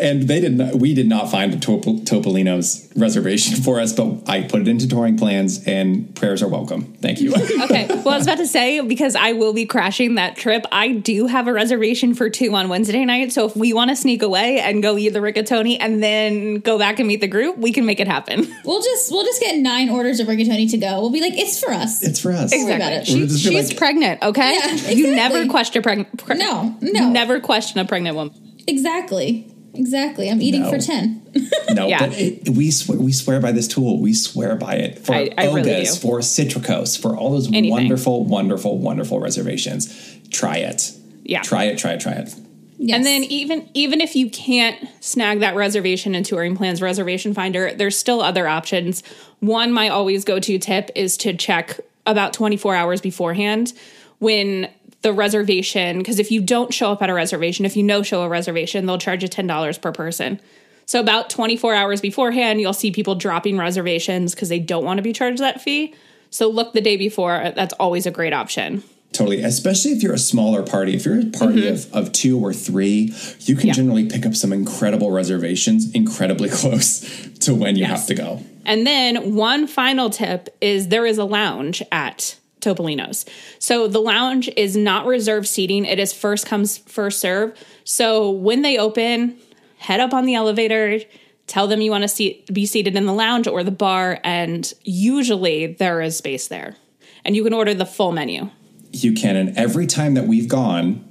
[0.00, 0.74] and they did not.
[0.76, 4.88] We did not find a Topol- Topolino's reservation for us, but I put it into
[4.88, 6.94] touring plans, and prayers are welcome.
[7.00, 7.32] Thank you.
[7.70, 7.86] Okay.
[7.88, 11.26] Well, I was about to say, because I will be crashing that trip, I do
[11.26, 13.32] have a reservation for two on Wednesday night.
[13.32, 16.78] So if we want to sneak away and go eat the rigatoni and then go
[16.78, 18.52] back and meet the group, we can make it happen.
[18.64, 21.00] we'll just we'll just get nine orders of rigatoni to go.
[21.00, 22.02] We'll be like, it's for us.
[22.02, 22.50] it's for us.
[22.52, 23.06] worry about it.
[23.06, 24.54] She- We'll just be she's like- pregnant, okay?
[24.54, 25.48] Yeah, You never exactly.
[25.50, 25.99] question pregnant.
[26.04, 27.10] Pre- No, no.
[27.10, 28.34] never question a pregnant woman.
[28.66, 30.30] exactly, exactly.
[30.30, 30.70] I'm eating No.
[30.70, 31.22] for ten.
[31.74, 32.06] No, Yeah.
[32.08, 34.00] but it, we swear we swear by this tool.
[34.00, 36.00] We swear by it for I- I Oga's, do.
[36.08, 37.70] for Citricos, for all those Anything.
[37.70, 39.88] wonderful, wonderful, wonderful reservations.
[40.30, 40.92] Try it.
[41.24, 41.42] Yeah.
[41.42, 41.78] Try it.
[41.78, 42.00] Try it.
[42.00, 42.34] Try it.
[42.82, 42.96] Yes.
[42.96, 47.72] And then even even if you can't snag that reservation in Touring Plans Reservation Finder,
[47.74, 49.02] there's still other options.
[49.40, 53.74] One my always go to tip is to check about 24 hours beforehand
[54.18, 54.68] when
[55.02, 58.22] the reservation because if you don't show up at a reservation, if you no show
[58.22, 60.40] a reservation, they'll charge you $10 per person.
[60.86, 65.02] So about 24 hours beforehand, you'll see people dropping reservations because they don't want to
[65.02, 65.94] be charged that fee.
[66.30, 67.52] So look the day before.
[67.54, 68.82] That's always a great option.
[69.12, 69.40] Totally.
[69.42, 70.94] Especially if you're a smaller party.
[70.94, 73.66] If you're a party of, of two or three, you can Mm-hmm.
[73.68, 73.72] Yeah.
[73.72, 77.00] generally pick up some incredible reservations incredibly close
[77.40, 77.90] to when you Yes.
[77.90, 78.42] have to go.
[78.64, 83.24] And then one final tip is there is a lounge at Topolino's.
[83.58, 87.56] So the lounge is not reserved seating, it is first comes, first serve.
[87.84, 89.38] So when they open,
[89.78, 91.00] head up on the elevator,
[91.46, 94.72] tell them you want to seat, be seated in the lounge or the bar, and
[94.82, 96.76] usually there is space there.
[97.24, 98.50] And you can order the full menu.
[98.92, 99.36] You can.
[99.36, 101.04] And every time that we've gone,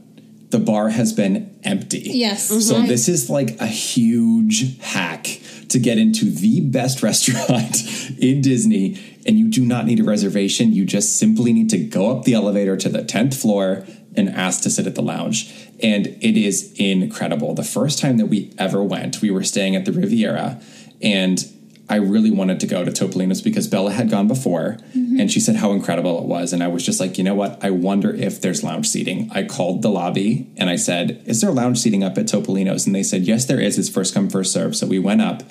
[0.49, 1.99] the bar has been empty.
[1.99, 2.47] Yes.
[2.47, 2.87] So mm-hmm.
[2.87, 7.83] this is like a huge hack to get into the best restaurant
[8.17, 9.08] in Disney.
[9.25, 10.73] And you do not need a reservation.
[10.73, 14.63] You just simply need to go up the elevator to the 10th floor and ask
[14.63, 15.53] to sit at the lounge.
[15.81, 17.53] And it is incredible.
[17.53, 20.61] The first time that we ever went, we were staying at the Riviera
[21.01, 21.45] and
[21.89, 25.19] I really wanted to go to Topolino's because Bella had gone before mm-hmm.
[25.19, 26.53] and she said how incredible it was.
[26.53, 27.63] And I was just like, you know what?
[27.63, 29.27] I wonder if there's lounge seating.
[29.33, 32.85] I called the lobby and I said, Is there lounge seating up at Topolino's?
[32.85, 33.79] And they said, Yes, there is.
[33.79, 34.75] It's first come, first serve.
[34.75, 35.41] So we went up.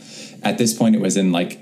[0.44, 1.58] At this point, it was in like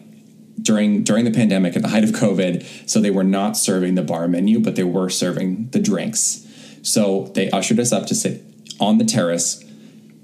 [0.60, 2.88] during during the pandemic at the height of COVID.
[2.88, 6.46] So they were not serving the bar menu, but they were serving the drinks.
[6.82, 8.42] So they ushered us up to sit
[8.80, 9.62] on the terrace.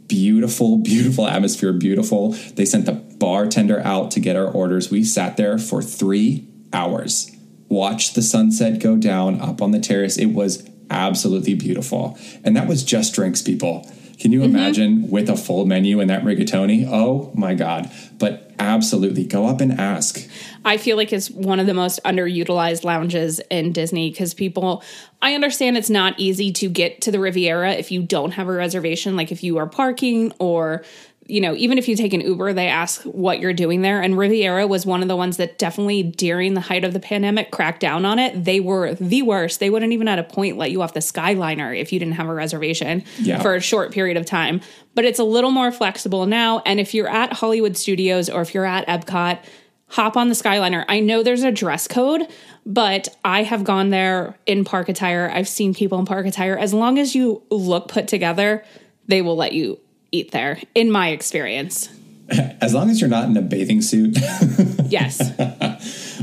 [0.07, 2.31] Beautiful, beautiful atmosphere, beautiful.
[2.55, 4.91] They sent the bartender out to get our orders.
[4.91, 7.35] We sat there for three hours,
[7.69, 10.17] watched the sunset go down up on the terrace.
[10.17, 12.19] It was absolutely beautiful.
[12.45, 13.91] And that was just drinks, people.
[14.19, 14.55] Can you mm-hmm.
[14.55, 16.87] imagine with a full menu and that rigatoni?
[16.89, 17.91] Oh my God.
[18.19, 20.29] But absolutely go up and ask.
[20.65, 24.83] I feel like it's one of the most underutilized lounges in Disney because people,
[25.21, 28.53] I understand it's not easy to get to the Riviera if you don't have a
[28.53, 30.85] reservation, like if you are parking or
[31.33, 34.03] you know, even if you take an Uber, they ask what you're doing there.
[34.03, 37.51] And Riviera was one of the ones that definitely during the height of the pandemic
[37.51, 38.45] cracked down on it.
[38.45, 39.59] They were the worst.
[39.59, 42.29] They wouldn't even at a point let you off the Skyliner if you didn't have
[42.29, 43.41] a reservation Yeah.
[43.41, 44.61] for a short period of time.
[44.95, 46.61] But it's a little more flexible now.
[46.67, 49.39] And if you're at Hollywood Studios or if you're at Epcot,
[49.87, 50.85] hop on the Skyliner.
[50.87, 52.27] I know there's a dress code,
[52.67, 55.31] but I have gone there in park attire.
[55.35, 56.59] I've seen people in park attire.
[56.59, 58.65] As long as you look put together,
[59.07, 59.81] they will let you
[60.13, 61.89] eat there, in my experience.
[62.61, 64.17] As long as you're not in a bathing suit
[64.89, 65.21] Yes.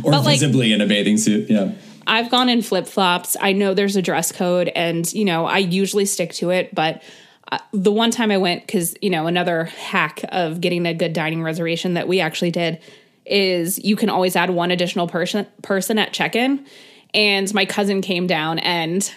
[0.04, 1.50] or But, like- visibly in a bathing suit.
[1.50, 1.72] Yeah.
[2.08, 3.36] I've gone in flip flops.
[3.40, 6.74] I know there's a dress code, and you know I usually stick to it.
[6.74, 7.04] But
[7.52, 11.14] uh, the one time I went, because you know another hack of getting a good
[11.14, 12.80] dining reservation that we actually did
[13.28, 16.66] is you can always add one additional person person at check in.
[17.14, 19.12] And my cousin came down, and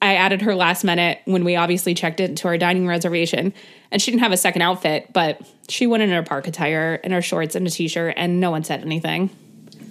[0.00, 3.52] I added her last minute when we obviously checked it into our dining reservation,
[3.90, 7.12] and she didn't have a second outfit, but she went in her park attire and
[7.12, 9.30] her shorts and a t-shirt, and no one said anything.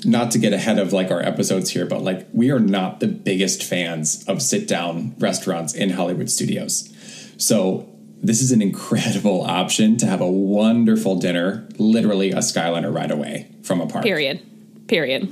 [0.06, 3.08] Not to get ahead of like our episodes here, but like we are not the
[3.08, 6.94] biggest fans of sit down restaurants in Hollywood studios.
[7.38, 7.90] So
[8.22, 13.52] this is an incredible option to have a wonderful dinner, literally a Skyliner right away
[13.64, 14.04] from a park.
[14.04, 14.42] Period.
[14.88, 15.30] Period.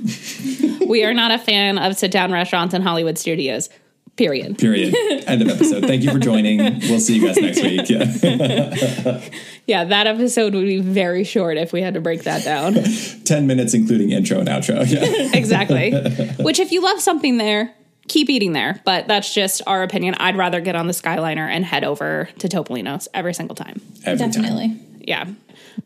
[0.86, 3.70] we are not a fan of sit down restaurants in Hollywood studios.
[4.16, 4.56] Period.
[4.58, 4.94] Period.
[5.26, 5.82] End of episode.
[5.84, 6.58] Thank you for joining.
[6.80, 7.86] We'll see you guys next week.
[7.90, 9.20] Yeah.
[9.66, 12.74] Yeah, that episode would be very short if we had to break that down.
[13.24, 14.88] 10 minutes, including intro and outro.
[14.88, 15.36] Yeah.
[15.36, 15.92] exactly.
[16.42, 17.74] Which, if you love something there,
[18.06, 18.80] keep eating there.
[18.84, 20.14] But that's just our opinion.
[20.20, 23.80] I'd rather get on the Skyliner and head over to Topolino's every single time.
[24.04, 24.30] Every time.
[24.30, 24.80] Definitely.
[25.00, 25.26] Yeah.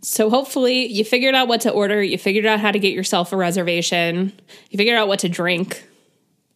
[0.02, 3.32] So hopefully you figured out what to order, you figured out how to get yourself
[3.32, 4.32] a reservation,
[4.70, 5.84] you figured out what to drink,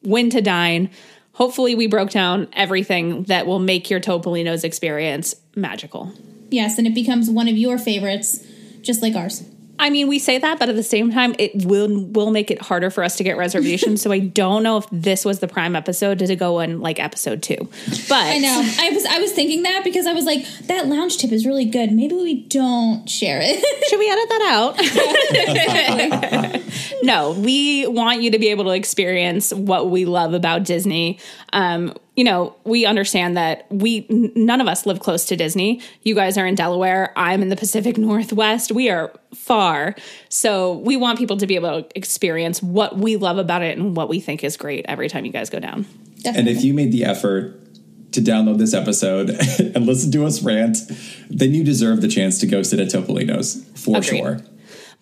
[0.03, 0.91] when to dine.
[1.35, 6.12] Hopefully we broke down everything that will make your Topolino's experience magical.
[6.51, 8.45] Yes, and it becomes one of your favorites,
[8.82, 9.45] just like ours.
[9.79, 12.62] I mean, we say that, but at the same time, it will will make it
[12.62, 14.03] harder for us to get reservations.
[14.03, 17.43] so I don't know if this was the prime episode to go in like episode
[17.43, 17.68] two.
[18.09, 18.62] But I know.
[18.79, 21.64] I was I was thinking that because I was like, that lounge tip is really
[21.64, 21.93] good.
[21.93, 23.62] Maybe we don't share it.
[23.89, 24.43] Should we edit that
[26.53, 26.62] out?
[27.03, 31.18] no, we want you to be able to experience what we love about Disney.
[31.53, 35.80] Um, you know, we understand that we n- none of us live close to Disney.
[36.02, 37.12] You guys are in Delaware.
[37.16, 38.70] I'm in the Pacific Northwest.
[38.70, 39.96] We are far.
[40.28, 43.96] So we want people to be able to experience what we love about it and
[43.96, 45.86] what we think is great every time you guys go down.
[46.24, 47.60] And if you made the effort
[48.12, 49.30] to download this episode
[49.74, 50.78] and listen to us rant,
[51.28, 54.18] then you deserve the chance to go sit at Topolino's for Agreed.
[54.18, 54.40] sure.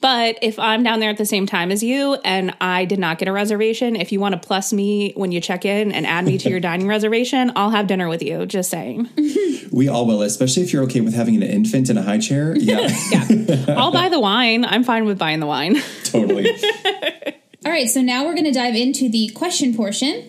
[0.03, 3.19] But if I'm down there at the same time as you and I did not
[3.19, 6.25] get a reservation, if you want to plus me when you check in and add
[6.27, 8.45] me to your dining reservation, I'll have dinner with you.
[8.45, 9.09] Just saying.
[9.73, 12.55] We all will, especially if you're okay with having an infant in a high chair.
[12.61, 13.65] Yeah, Yeah.
[13.79, 14.67] I'll buy the wine.
[14.67, 15.77] I'm fine with buying the wine.
[16.05, 16.51] totally.
[17.65, 20.29] All right, so now we're going to dive into the question portion.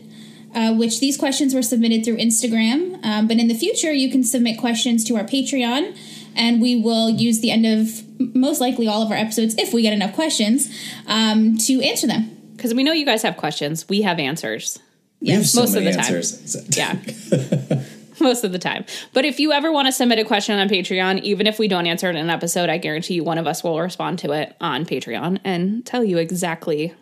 [0.56, 3.04] Uh, which these questions were submitted through Instagram.
[3.04, 5.98] Um, but in the future, you can submit questions to our Patreon,
[6.36, 9.74] and we will use the end of m- most likely all of our episodes, if
[9.74, 10.70] we get enough questions,
[11.08, 12.30] um, to answer them.
[12.56, 13.88] Because we know you guys have questions.
[13.90, 14.80] We have answers.
[15.24, 16.16] We have so most of many the time.
[16.16, 16.78] answers.
[16.78, 17.84] Yeah.
[18.20, 18.86] Most of the time.
[19.12, 21.88] But if you ever want to submit a question on Patreon, even if we don't
[21.88, 24.56] answer it in an episode, I guarantee you one of us will respond to it
[24.62, 26.94] on Patreon and tell you exactly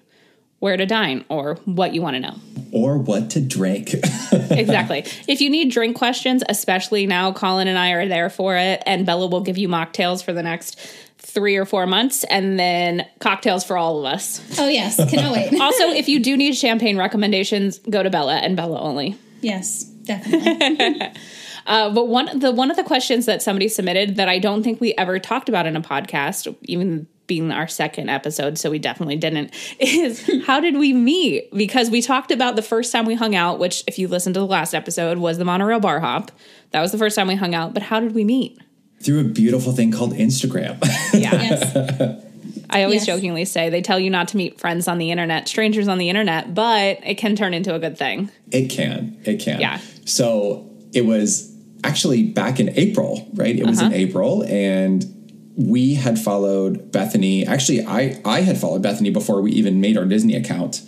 [0.60, 2.36] where to dine or what you want to know.
[2.72, 3.94] Or what to drink.
[4.52, 5.00] exactly.
[5.28, 9.06] If you need drink questions, especially now, Colin and I are there for it, and
[9.06, 10.80] Bella will give you mocktails for the next
[11.34, 14.42] three or four months, and then cocktails for all of us.
[14.60, 15.54] Oh, yes, cannot wait.
[15.62, 19.18] Also, if you do need champagne recommendations, go to Bella and Bella only.
[19.42, 21.12] yes, definitely.
[21.68, 24.82] Uh, but one the one of the questions that somebody submitted that I don't think
[24.82, 29.16] we ever talked about in a podcast, even being our second episode, so we definitely
[29.16, 31.50] didn't, is how did we meet?
[31.54, 34.40] Because we talked about the first time we hung out, which if you listened to
[34.42, 36.32] the last episode was the monorail bar hop.
[36.72, 37.74] That was the first time we hung out.
[37.74, 38.58] But how did we meet?
[39.04, 40.78] Through a beautiful thing called Instagram.
[41.14, 41.32] Yeah.
[41.42, 42.24] yes.
[42.70, 43.16] I always Yes.
[43.18, 46.10] jokingly say they tell you not to meet friends on the internet, strangers on the
[46.10, 48.30] internet, but it can turn into a good thing.
[48.52, 49.18] It can.
[49.26, 49.60] It can.
[49.60, 49.80] Yeah.
[50.06, 53.56] So it was actually back in April, right?
[53.58, 53.96] It was in Uh-huh.
[53.96, 55.06] April and
[55.58, 57.46] we had followed Bethany.
[57.46, 60.82] Actually, I I had followed Bethany before we even made our Disney account.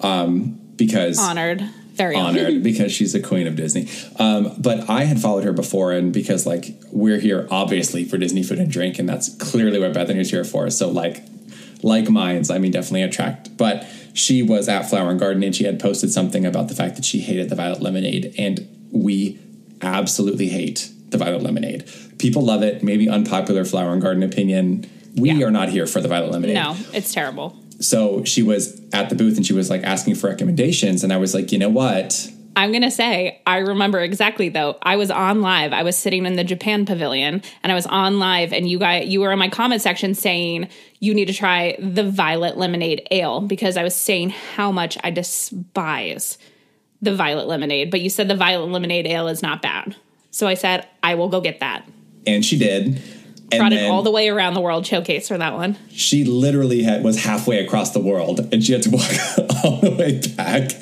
[0.00, 1.64] Um because Honored.
[1.94, 3.88] Very honored because she's a queen of Disney.
[4.18, 8.42] Um, but I had followed her before, and because like we're here obviously for Disney
[8.42, 10.68] food and drink, and that's clearly what Bethany's here for.
[10.70, 11.22] So like,
[11.82, 13.56] like minds, I mean, definitely attract.
[13.56, 16.96] But she was at Flower and Garden, and she had posted something about the fact
[16.96, 19.38] that she hated the violet lemonade, and we
[19.82, 21.84] absolutely hate the violet lemonade.
[22.18, 22.82] People love it.
[22.82, 24.86] Maybe unpopular Flower and Garden opinion.
[25.16, 25.46] We Yeah.
[25.46, 27.56] are not here for the violet lemonade No, it's terrible.
[27.84, 31.16] So she was at the booth and she was like asking for recommendations and i
[31.16, 34.78] was like you know what I'm going to say, I remember exactly though.
[34.80, 35.72] I was on live.
[35.72, 39.08] I was sitting in the Japan pavilion and I was on live and you guys
[39.08, 40.68] you were in my comment section saying
[41.00, 45.10] you need to try the violet lemonade ale because I was saying how much I
[45.10, 46.38] despise
[47.02, 49.96] the violet lemonade, but you said the violet lemonade ale is not bad.
[50.30, 51.84] So I said, I will go get that.
[52.24, 53.02] and she did
[53.58, 55.76] Brought it all the way around the world showcase for that one.
[55.90, 59.10] she literally had was halfway across the world and she had to walk
[59.64, 60.72] all the way back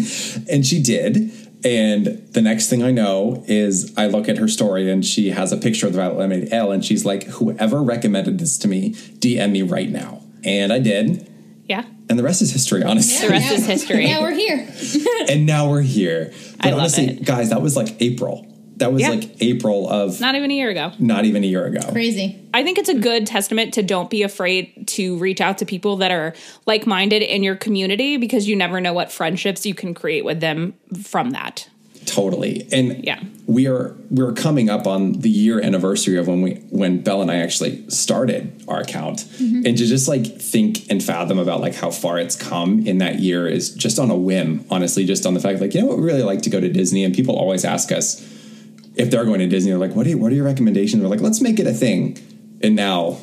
[0.51, 1.31] and she did
[1.65, 5.53] and the next thing i know is i look at her story and she has
[5.53, 8.91] a picture of the violet lemonade ale and she's like whoever recommended this to me
[9.21, 11.31] dm me right now and i did
[11.69, 11.85] Yeah.
[12.11, 14.07] and the rest is history honestly The rest Now- is history.
[14.07, 14.69] Now we're here.
[15.29, 17.25] and now we're here but I love honestly it.
[17.25, 18.47] guys that was like april
[18.83, 19.11] that was Yeah.
[19.11, 20.93] like april of Not even a year ago.
[20.99, 22.39] not even a year ago Crazy.
[22.55, 25.97] I think it's a good testament to don't be afraid to reach out to people
[25.99, 26.35] that are
[26.67, 30.41] like minded in your community because you never know what friendships you can create with
[30.41, 31.69] them from that.
[32.05, 32.67] Totally.
[32.73, 33.21] And Yeah.
[33.47, 37.31] we are we're coming up on the year anniversary of when we when Bell and
[37.31, 39.19] I actually started our account.
[39.41, 39.67] Mm-hmm.
[39.67, 43.21] And to just like think and fathom about like how far it's come in that
[43.21, 45.99] year is just on a whim, honestly, just on the fact like, you know what,
[45.99, 48.21] we really like to go to Disney and people always ask us
[48.95, 51.03] if they're going to Disney, they're like, what are you, what are your recommendations?
[51.03, 52.19] We're like, let's make it a thing.
[52.63, 53.19] And now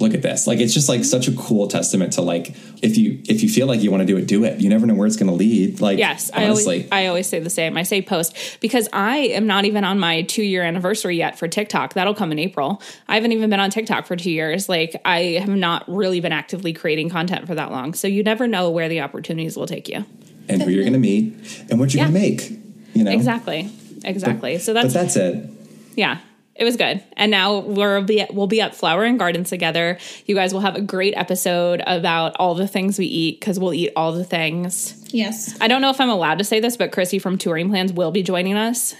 [0.00, 0.46] look at this.
[0.48, 2.48] Like it's just like such a cool testament to like
[2.82, 4.60] if you if you feel like you want to do it, do it.
[4.60, 5.80] You never know where it's gonna lead.
[5.80, 6.78] Like Yes, I honestly.
[6.78, 7.76] always I always say the same.
[7.76, 11.46] I say post because I am not even on my 2 year anniversary yet for
[11.46, 11.94] TikTok.
[11.94, 12.82] That'll come in April.
[13.08, 14.68] I haven't even been on TikTok for 2 years.
[14.68, 17.94] Like I have not really been actively creating content for that long.
[17.94, 20.04] So you never know where the opportunities will take you.
[20.48, 21.32] and who you're going to meet
[21.70, 22.10] and what you're Yeah.
[22.10, 22.50] going to make.
[22.94, 23.70] You know Exactly.
[24.04, 24.58] Exactly.
[24.58, 25.48] so But that's that's it.
[25.96, 26.18] yeah
[26.56, 29.98] it was good and now we'll be at, we'll be at flower and garden together
[30.26, 33.74] you guys will have a great episode about all the things we eat because we'll
[33.74, 35.56] eat all the things Yes.
[35.60, 38.12] i don't know if i'm allowed to say this but chrissy from touring plans will
[38.12, 38.94] be joining us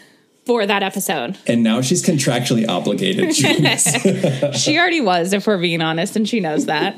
[0.46, 3.34] for that episode And now she's contractually obligated.
[3.34, 4.60] to join us.
[4.60, 6.96] she already was if we're being honest and she knows that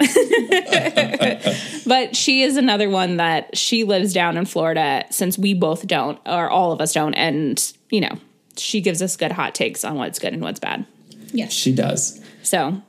[1.87, 6.19] but she is another one that she lives down in florida since we both don't
[6.27, 8.19] or all of us don't and you know
[8.57, 10.87] she gives us good hot takes on what's good and what's bad
[11.33, 11.53] Yes.
[11.53, 12.19] she does.
[12.45, 12.81] So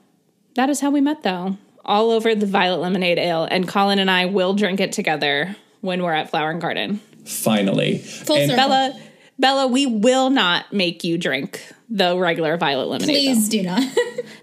[0.55, 1.57] that is how we met, though.
[1.83, 6.01] All over the violet lemonade ale, and Colin and I will drink it together when
[6.01, 7.01] we're at Flower and Garden.
[7.25, 7.97] Finally.
[7.97, 8.55] Full And- circle.
[8.69, 8.99] Bella,
[9.39, 13.07] Bella, we will not make you drink the regular violet lemonade.
[13.07, 13.83] Please do not.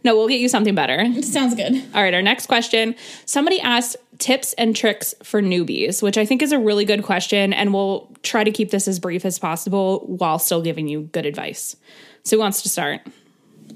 [0.03, 1.23] No, we'll get you something better.
[1.23, 1.83] Sounds good.
[1.95, 2.95] All right, our next question.
[3.25, 7.55] Somebody asked tips and tricks for newbies, which I think is a really good question,
[7.55, 11.25] and we'll try to keep this as brief as possible while still giving you good
[11.25, 11.77] advice.
[12.23, 13.01] So, who wants to start?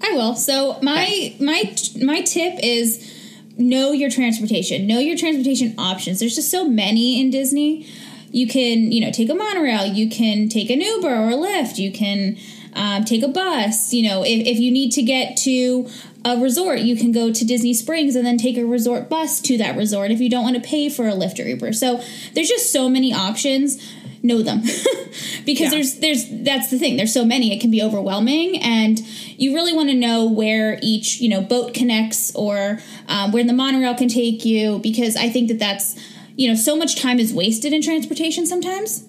[0.03, 0.35] I will.
[0.35, 3.15] So my my my tip is
[3.57, 4.87] know your transportation.
[4.87, 6.21] Know your transportation options.
[6.21, 7.87] There's just so many in Disney.
[8.31, 9.87] You can, you know, take a monorail.
[9.87, 11.79] You can take an Uber or a Lyft.
[11.79, 12.37] You can
[12.75, 13.93] um, take a bus.
[13.93, 15.89] You know, if, if you need to get to
[16.25, 19.57] a resort, you can go to Disney Springs and then take a resort bus to
[19.59, 21.73] that resort if you don't want to pay for a Lyft or Uber.
[21.73, 22.03] So
[22.35, 23.79] there's just so many options.
[24.21, 24.63] Know them
[25.47, 25.71] because Yeah.
[25.71, 26.97] there's there's that's the thing.
[26.97, 27.55] There's so many.
[27.55, 28.99] It can be overwhelming, and
[29.39, 33.53] you really want to know where each you know boat connects or um, where the
[33.53, 35.95] monorail can take you because I think that that's
[36.39, 39.05] you know so much time is wasted in transportation sometimes.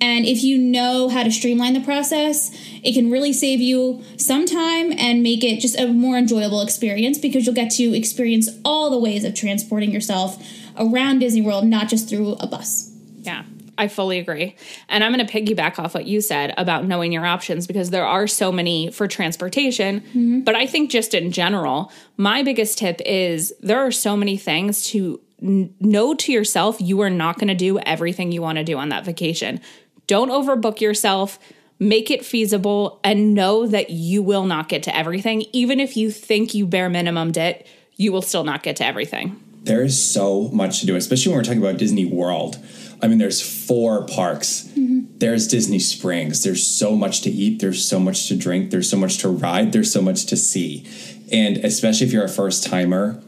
[0.00, 2.52] And if you know how to streamline the process,
[2.84, 7.18] it can really save you some time and make it just a more enjoyable experience
[7.18, 10.40] because you'll get to experience all the ways of transporting yourself
[10.78, 12.92] around Disney World, not just through a bus.
[13.22, 13.42] Yeah,
[13.76, 14.54] I fully agree.
[14.88, 18.06] And I'm going to piggyback off what you said about knowing your options because there
[18.06, 20.00] are so many for transportation.
[20.00, 20.40] Mm-hmm.
[20.42, 24.86] But I think just in general, my biggest tip is there are so many things
[24.90, 28.76] to know to yourself you are not going to do everything you want to do
[28.76, 29.60] on that vacation.
[30.06, 31.38] Don't overbook yourself.
[31.78, 35.44] Make it feasible and know that you will not get to everything.
[35.52, 37.66] Even if you think you bare minimum it,
[37.96, 39.40] you will still not get to everything.
[39.62, 42.58] There is so much to do, especially when we're talking about Disney World.
[43.02, 44.64] I mean, there's four parks.
[44.68, 45.18] Mm-hmm.
[45.18, 46.42] There's Disney Springs.
[46.42, 47.60] There's so much to eat.
[47.60, 48.70] There's so much to drink.
[48.70, 49.72] There's so much to ride.
[49.72, 50.86] There's so much to see.
[51.30, 53.22] And especially if you're a first timer,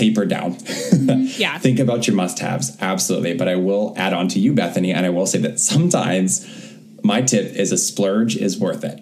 [0.00, 0.56] taper down.
[1.40, 1.58] Yeah.
[1.58, 2.76] Think about your must haves.
[2.80, 3.34] Absolutely.
[3.34, 6.46] But I will add on to you, Bethany, and I will say that sometimes
[7.02, 8.98] my tip is a splurge is worth it.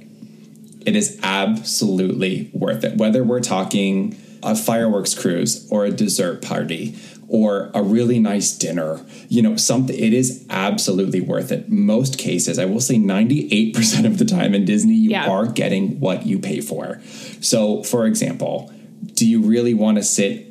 [0.86, 2.96] It is absolutely worth it.
[2.96, 6.96] Whether we're talking a fireworks cruise or a dessert party
[7.28, 11.68] or a really nice dinner, you know, something, it is absolutely worth it.
[11.68, 15.28] Most cases, I will say 98% of the time in Disney, you Yeah.
[15.28, 17.00] are getting what you pay for.
[17.40, 18.72] So, for example,
[19.14, 20.44] do you really want to sit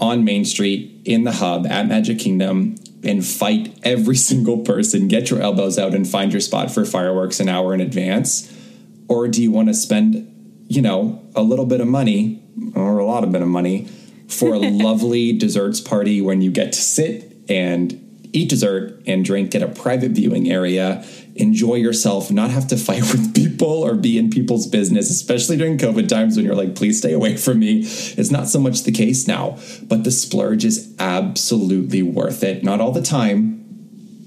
[0.00, 5.30] on Main Street in the hub at Magic Kingdom and fight every single person, get
[5.30, 8.50] your elbows out and find your spot for fireworks an hour in advance?
[9.08, 12.42] Or do you want to spend, you know, a little bit of money
[12.74, 13.86] or a lot of bit of money
[14.28, 18.00] for a lovely desserts party when you get to sit and
[18.32, 21.04] eat dessert and drink at a private viewing area,
[21.36, 25.78] enjoy yourself, not have to fight with people or be in people's business, especially during
[25.78, 27.80] COVID times when you're like, please stay away from me.
[27.80, 32.62] It's not so much the case now, but the splurge is absolutely worth it.
[32.62, 33.64] Not all the time,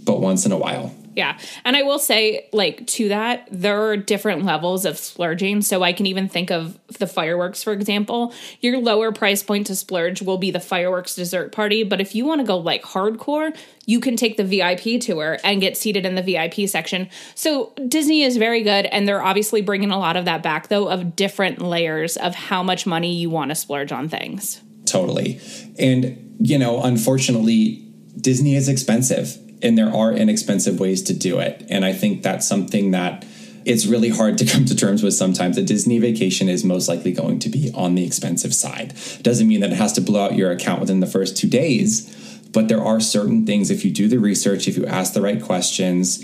[0.04, 0.94] but once in a while.
[1.18, 1.40] Yeah.
[1.66, 5.64] And I will say, like, to that, there are different levels of splurging.
[5.64, 8.36] So I can even think of the fireworks, for example.
[8.62, 11.84] Your lower price point to splurge will be the fireworks dessert party.
[11.84, 13.58] But if you want to go like hardcore,
[13.88, 17.10] you can take the VIP tour and get seated in the VIP section.
[17.34, 18.86] So Disney is very good.
[18.86, 22.62] And they're obviously bringing a lot of that back, though, of different layers of how
[22.62, 24.62] much money you want to splurge on things.
[24.86, 25.42] Totally.
[25.80, 27.84] And, you know, unfortunately,
[28.22, 31.66] Disney is expensive and there are inexpensive ways to do it.
[31.70, 33.26] And I think that's something that
[33.66, 35.58] it's really hard to come to terms with sometimes.
[35.58, 38.94] A Disney vacation is most likely going to be on the expensive side.
[39.22, 42.14] Doesn't mean that it has to blow out your account within the first two days,
[42.54, 45.42] but there are certain things if you do the research, if you ask the right
[45.42, 46.24] questions,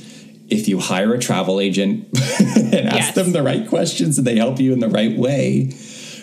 [0.50, 2.08] if you hire a travel agent
[2.40, 3.16] and ask Yes.
[3.16, 5.70] them the right questions and they help you in the right way,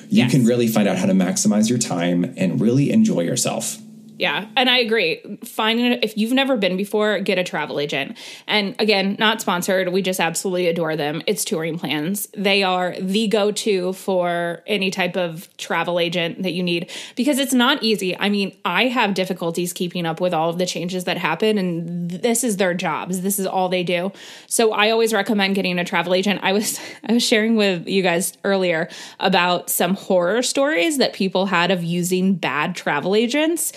[0.08, 0.30] you Yes.
[0.30, 3.78] can really find out how to maximize your time and really enjoy yourself.
[4.20, 5.38] Yeah, and I agree.
[5.46, 8.18] Finding if you've never been before, get a travel agent.
[8.46, 9.88] And again, not sponsored.
[9.88, 11.22] We just absolutely adore them.
[11.26, 12.28] It's touring plans.
[12.36, 17.54] They are the go-to for any type of travel agent that you need because it's
[17.54, 18.14] not easy.
[18.14, 22.10] I mean, I have difficulties keeping up with all of the changes that happen and
[22.10, 23.22] this is their jobs.
[23.22, 24.12] This is all they do.
[24.48, 26.40] So I always recommend getting a travel agent.
[26.42, 31.46] I was I was sharing with you guys earlier about some horror stories that people
[31.46, 33.72] had of using bad travel agents.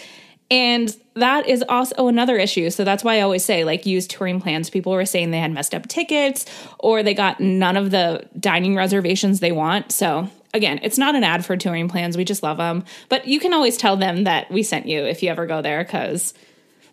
[0.54, 2.70] And that is also another issue.
[2.70, 4.70] So that's why I always say, like, use touring plans.
[4.70, 6.46] People were saying they had messed up tickets
[6.78, 9.92] or they got none of the dining reservations they want.
[9.92, 12.16] So, again, it's not an ad for touring plans.
[12.16, 12.86] We just love them.
[13.10, 15.84] But you can always tell them that we sent you if you ever go there
[15.84, 16.36] because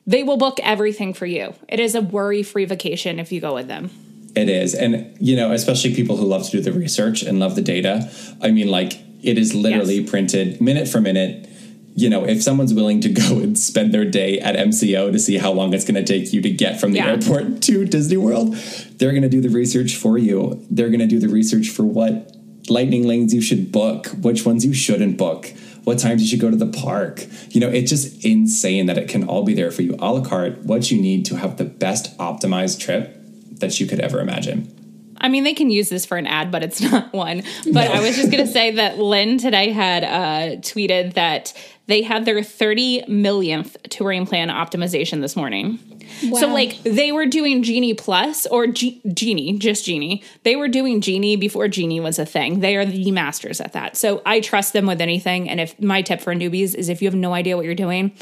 [0.07, 1.53] they will book everything for you.
[1.69, 3.91] It is a worry free vacation if you go with them.
[4.35, 4.75] It is.
[4.75, 8.11] And, you know, especially people who love to do the research and love the data.
[8.41, 10.09] I mean, like, it is literally Yes.
[10.09, 11.47] printed minute for minute.
[11.95, 15.39] You know, if someone's willing to go and spend their day at MCO to see
[15.39, 17.09] how long it's going to take you to get from the Yeah.
[17.13, 18.55] airport to Disney World,
[18.97, 20.65] they're going to do the research for you.
[20.71, 22.35] They're going to do the research for what
[22.69, 25.53] lightning lanes you should book, which ones you shouldn't book,
[25.85, 27.27] what times you should go to the park.
[27.51, 30.23] You know, it's just insane that it can all be there for you a la
[30.23, 33.17] carte, what you need to have the best optimized trip
[33.59, 34.77] that you could ever imagine.
[35.23, 37.43] I mean, they can use this for an ad, but it's not one.
[37.73, 41.53] But I was just going to say that Lynn today had uh, tweeted that
[41.91, 45.79] they had their 30 millionth touring plan optimization this morning.
[46.21, 50.25] So, like, they were doing Genie Plus or G- Genie, just Genie.
[50.43, 52.61] They were doing Genie before Genie was a thing.
[52.61, 53.97] They are the masters at that.
[53.97, 55.49] So, I trust them with anything.
[55.49, 58.13] And if my tip for newbies is if you have no idea what you're doing,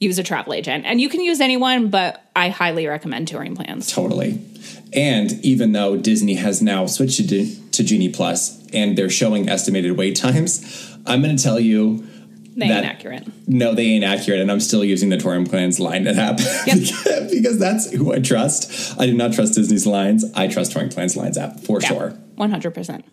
[0.00, 0.84] use a travel agent.
[0.86, 3.92] And you can use anyone, but I highly recommend touring plans.
[3.92, 4.40] Totally.
[4.92, 9.96] And even though Disney has now switched to, to Genie Plus and they're showing estimated
[9.96, 12.06] wait times, I'm going to tell you
[12.56, 13.48] They that ain't accurate.
[13.48, 16.78] no, they ain't accurate, and I'm still using the Touring Plans line app Yep.
[17.30, 18.98] because that's who I trust.
[18.98, 20.24] I do not trust Disney's lines.
[20.34, 22.10] I trust Touring Plans lines app for sure.
[22.36, 23.04] One hundred percent.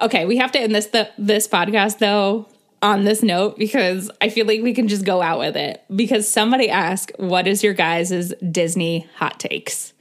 [0.00, 2.48] Okay, we have to end this the, this podcast though
[2.80, 6.28] on this note because I feel like we can just go out with it because
[6.30, 9.92] somebody asked, "What is your guys' Disney hot takes?"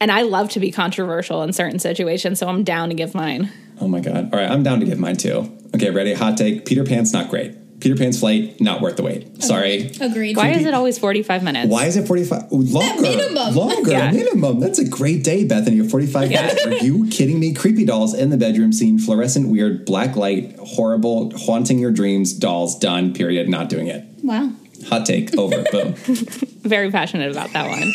[0.00, 3.50] And I love to be controversial in certain situations, so I'm down to give mine.
[3.80, 4.32] Oh my god!
[4.32, 5.50] All right, I'm down to give mine too.
[5.74, 6.12] Okay, ready?
[6.14, 7.56] Hot take: Peter Pan's not great.
[7.82, 9.42] Peter Pan's flight not worth the wait.
[9.42, 9.90] Sorry.
[10.00, 10.36] Agreed.
[10.36, 11.68] Why is it always 45 minutes?
[11.68, 12.52] Why is it 45?
[12.52, 13.02] Longer.
[13.02, 13.54] minimum.
[13.56, 13.90] Longer.
[13.90, 14.12] Yeah.
[14.12, 14.60] Minimum.
[14.60, 15.74] That's a great day, Bethany.
[15.76, 16.42] You're 45 Yeah.
[16.46, 16.64] minutes.
[16.64, 17.52] Are you kidding me?
[17.52, 22.78] Creepy dolls in the bedroom scene, fluorescent, weird, black light, horrible, haunting your dreams, dolls,
[22.78, 23.48] done, period.
[23.48, 24.04] Not doing it.
[24.22, 24.52] Wow.
[24.88, 25.36] Hot take.
[25.36, 25.64] Over.
[25.72, 25.94] Boom.
[26.62, 27.92] Very passionate about that one.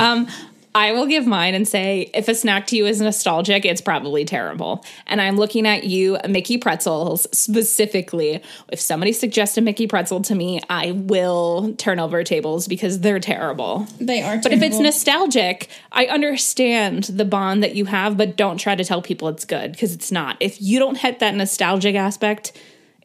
[0.02, 0.28] um,
[0.76, 4.24] I will give mine and say if a snack to you is nostalgic, it's probably
[4.24, 4.84] terrible.
[5.06, 8.42] And I'm looking at you, Mickey pretzels specifically.
[8.72, 13.20] If somebody suggests a Mickey pretzel to me, I will turn over tables because they're
[13.20, 13.86] terrible.
[14.00, 14.38] They are.
[14.38, 18.84] But if it's nostalgic, I understand the bond that you have, but don't try to
[18.84, 20.36] tell people it's good because it's not.
[20.40, 22.52] If you don't hit that nostalgic aspect,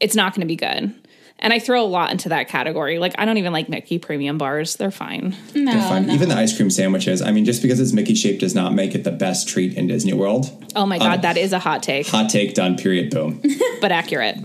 [0.01, 0.95] it's not going to be good.
[1.41, 2.99] And I throw a lot into that category.
[2.99, 5.35] Like I don't even like Mickey premium bars; they're fine.
[5.55, 6.07] no, They're fun.
[6.07, 6.13] no.
[6.13, 7.21] Even the ice cream sandwiches.
[7.21, 9.87] I mean, just because it's Mickey shaped does not make it the best treat in
[9.87, 10.51] Disney World.
[10.75, 13.41] Oh my god, um, that is a hot take, Hot take done, period, boom.
[13.81, 14.35] but accurate.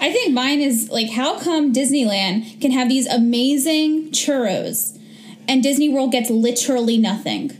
[0.00, 4.98] I think mine is like, how come Disneyland can have these amazing churros,
[5.48, 7.52] and Disney World gets literally nothing?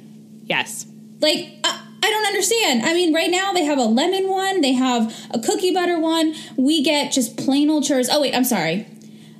[0.45, 0.87] Yes.
[1.21, 2.83] Like, I, I don't understand.
[2.83, 6.35] I mean, right now they have a lemon one, they have a cookie butter one.
[6.57, 8.09] We get just plain old churros.
[8.11, 8.87] Oh wait, I'm sorry.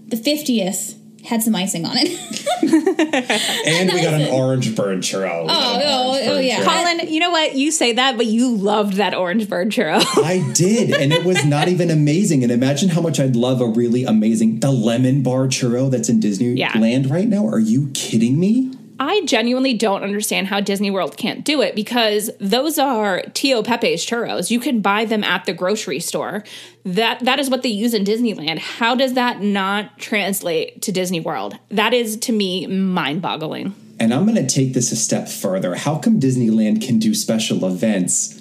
[0.09, 2.39] The fiftieth had some icing on it.
[3.65, 5.43] And we got an orange bird churro.
[5.43, 6.61] We got oh, oh, oh, yeah.
[6.61, 6.65] churro.
[6.65, 7.55] Colin, you know what?
[7.55, 10.01] You say that, but you loved that orange bird churro.
[10.25, 12.43] I did, and it was not even amazing.
[12.43, 16.21] And imagine how much I'd love a really amazing the lemon bar churro that's in
[16.21, 17.13] Disneyland Yeah.
[17.13, 17.47] right now.
[17.47, 18.73] Are you kidding me?
[19.01, 24.05] I genuinely don't understand how Disney World can't do it because those are Tio Pepe's
[24.07, 24.51] churros.
[24.51, 26.45] You can buy them at the grocery store.
[26.85, 28.59] That that is what they use in Disneyland.
[28.59, 31.59] How does that not translate to Disney World?
[31.71, 33.75] That is to me mind-boggling.
[33.99, 35.75] And I'm going to take this a step further.
[35.75, 38.41] How come Disneyland can do special events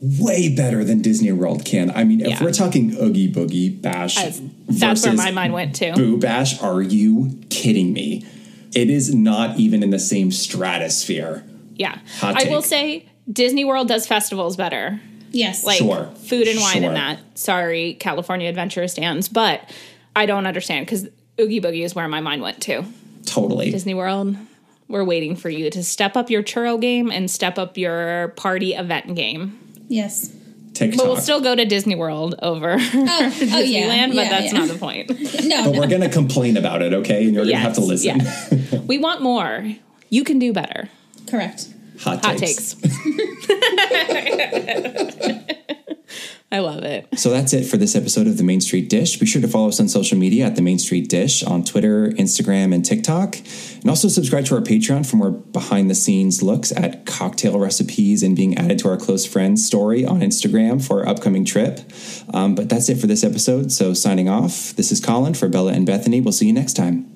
[0.00, 1.90] way better than Disney World can?
[1.90, 2.42] I mean, if Yeah.
[2.42, 4.16] we're talking Oogie Boogie Bash,
[4.68, 5.92] that's where my mind went to.
[5.92, 8.24] Boo Bash, are you kidding me?
[8.74, 11.44] It is not even in the same stratosphere.
[11.76, 11.98] Yeah.
[12.18, 15.00] Hot I will say Disney World does festivals better.
[15.30, 15.64] yes.
[15.64, 16.10] Like Sure.
[16.24, 16.84] food and wine Sure.
[16.88, 17.18] and that.
[17.38, 19.68] Sorry, California Adventure stands, but
[20.16, 21.08] I don't understand because
[21.40, 22.84] Oogie Boogie is where my mind went to.
[23.26, 23.70] Totally.
[23.70, 24.36] Disney World,
[24.88, 28.74] we're waiting for you to step up your churro game and step up your party
[28.74, 29.58] event game.
[29.88, 30.30] yes.
[30.74, 30.98] TikTok.
[30.98, 34.06] But we'll still go to Disney World over Oh, oh Disneyland, yeah.
[34.08, 34.58] but yeah, that's yeah.
[34.58, 35.10] not the point.
[35.44, 35.80] No, but no.
[35.80, 37.24] we're going to complain about it, okay?
[37.24, 38.18] And you're going to have to listen.
[38.20, 38.72] yes.
[38.86, 39.64] we want more.
[40.10, 40.88] You can do better.
[41.28, 41.68] correct.
[42.00, 42.74] Hot, Hot takes.
[42.74, 42.90] takes.
[46.52, 47.18] I love it.
[47.18, 49.18] So that's it for this episode of The Main Street Dish.
[49.18, 52.10] Be sure to follow us on social media at The Main Street Dish on Twitter,
[52.10, 53.36] Instagram, and TikTok.
[53.80, 58.22] And also subscribe to our Patreon for more behind the scenes looks at cocktail recipes
[58.22, 61.80] and being added to our close friends story on Instagram for our upcoming trip.
[62.32, 63.72] Um, but that's it for this episode.
[63.72, 66.20] So signing off, this is Colin for Bella and Bethany.
[66.20, 67.13] We'll see you next time.